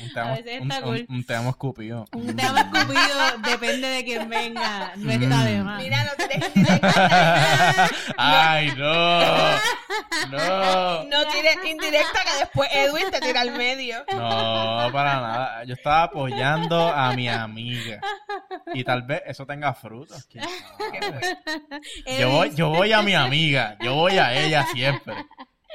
[0.00, 1.06] Un te A amo- veces un- está un- cool.
[1.08, 2.06] un te amo escupido.
[2.12, 4.92] Un tema escupido depende de quién venga.
[4.96, 5.82] No está de más.
[5.82, 7.88] Mira, no tires indirecta.
[8.16, 9.20] Ay, no.
[10.30, 11.04] No.
[11.04, 14.04] No tires indirecta que después Edwin te tira al medio.
[14.12, 15.64] No, para nada.
[15.64, 18.00] Yo estaba apoyando a mi amiga.
[18.74, 20.24] Y tal vez eso tenga frutos.
[20.26, 20.40] Qué.
[22.20, 23.76] Yo voy, yo voy a mi amiga.
[23.80, 25.14] Yo voy a ella siempre.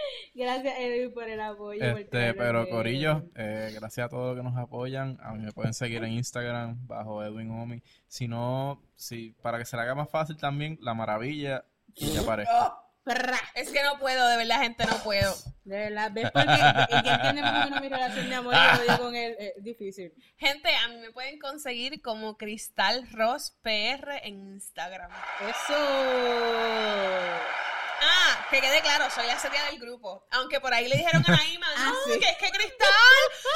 [0.35, 1.83] Gracias, Edwin, por el apoyo.
[1.97, 5.17] Este, pero Corillo, eh, gracias a todos los que nos apoyan.
[5.21, 7.81] A mí me pueden seguir en Instagram bajo Edwin Omi.
[8.07, 12.51] Si no, si, para que se le haga más fácil también, la maravilla ya aparece.
[13.55, 15.35] Es que no puedo, de verdad, gente, no puedo.
[15.65, 16.53] De verdad, ¿ves por qué?
[16.53, 19.35] Y que entiende más o menos mi relación de amor y odio con él.
[19.37, 20.13] Es difícil.
[20.37, 25.11] Gente, a mí me pueden conseguir como Cristal Ross PR en Instagram.
[25.41, 25.75] Eso.
[28.05, 30.25] Ah, que quede claro, soy la serie del grupo.
[30.31, 32.19] Aunque por ahí le dijeron a Naima, Ah, no, sí.
[32.19, 32.87] que es que Cristal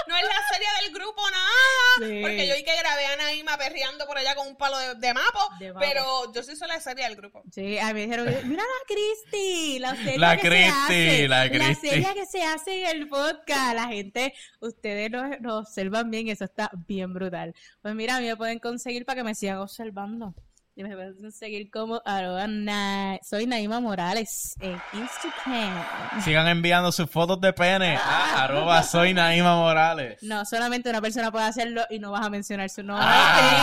[0.07, 2.09] no es la serie del grupo nada.
[2.09, 2.21] Sí.
[2.21, 5.13] Porque yo vi que grabé a Naima perreando por allá con un palo de, de
[5.13, 7.43] mapo, De pero yo sí soy la serie del grupo.
[7.51, 11.27] Sí, a mí me dijeron, mira la Cristi, la serie La que Cristi, se hace,
[11.27, 11.89] la Cristi.
[11.89, 16.45] serie que se hace en el podcast, la gente, ustedes nos, nos observan bien, eso
[16.45, 17.53] está bien brutal.
[17.81, 20.33] Pues mira, a mí me pueden conseguir para que me sigan observando.
[20.79, 26.21] Y me pueden conseguir como arroba na- soy Naima Morales en Instagram.
[26.23, 30.21] Sigan enviando sus fotos de pene a arroba soy Naima Morales.
[30.21, 33.07] No, solamente una persona puede hacerlo y no vas a mencionar su nombre.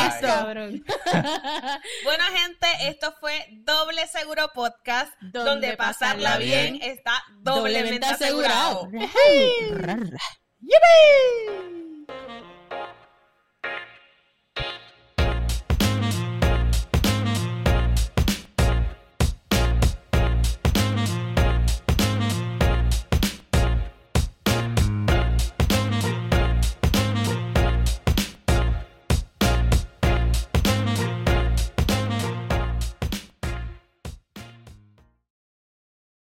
[0.09, 0.85] Cristo, cabrón.
[2.05, 7.13] Bueno, gente, esto fue Doble Seguro Podcast, Donde donde, pasarla bien, bien está
[7.43, 8.89] doblemente asegurado.
[9.71, 10.19] Ra, ra.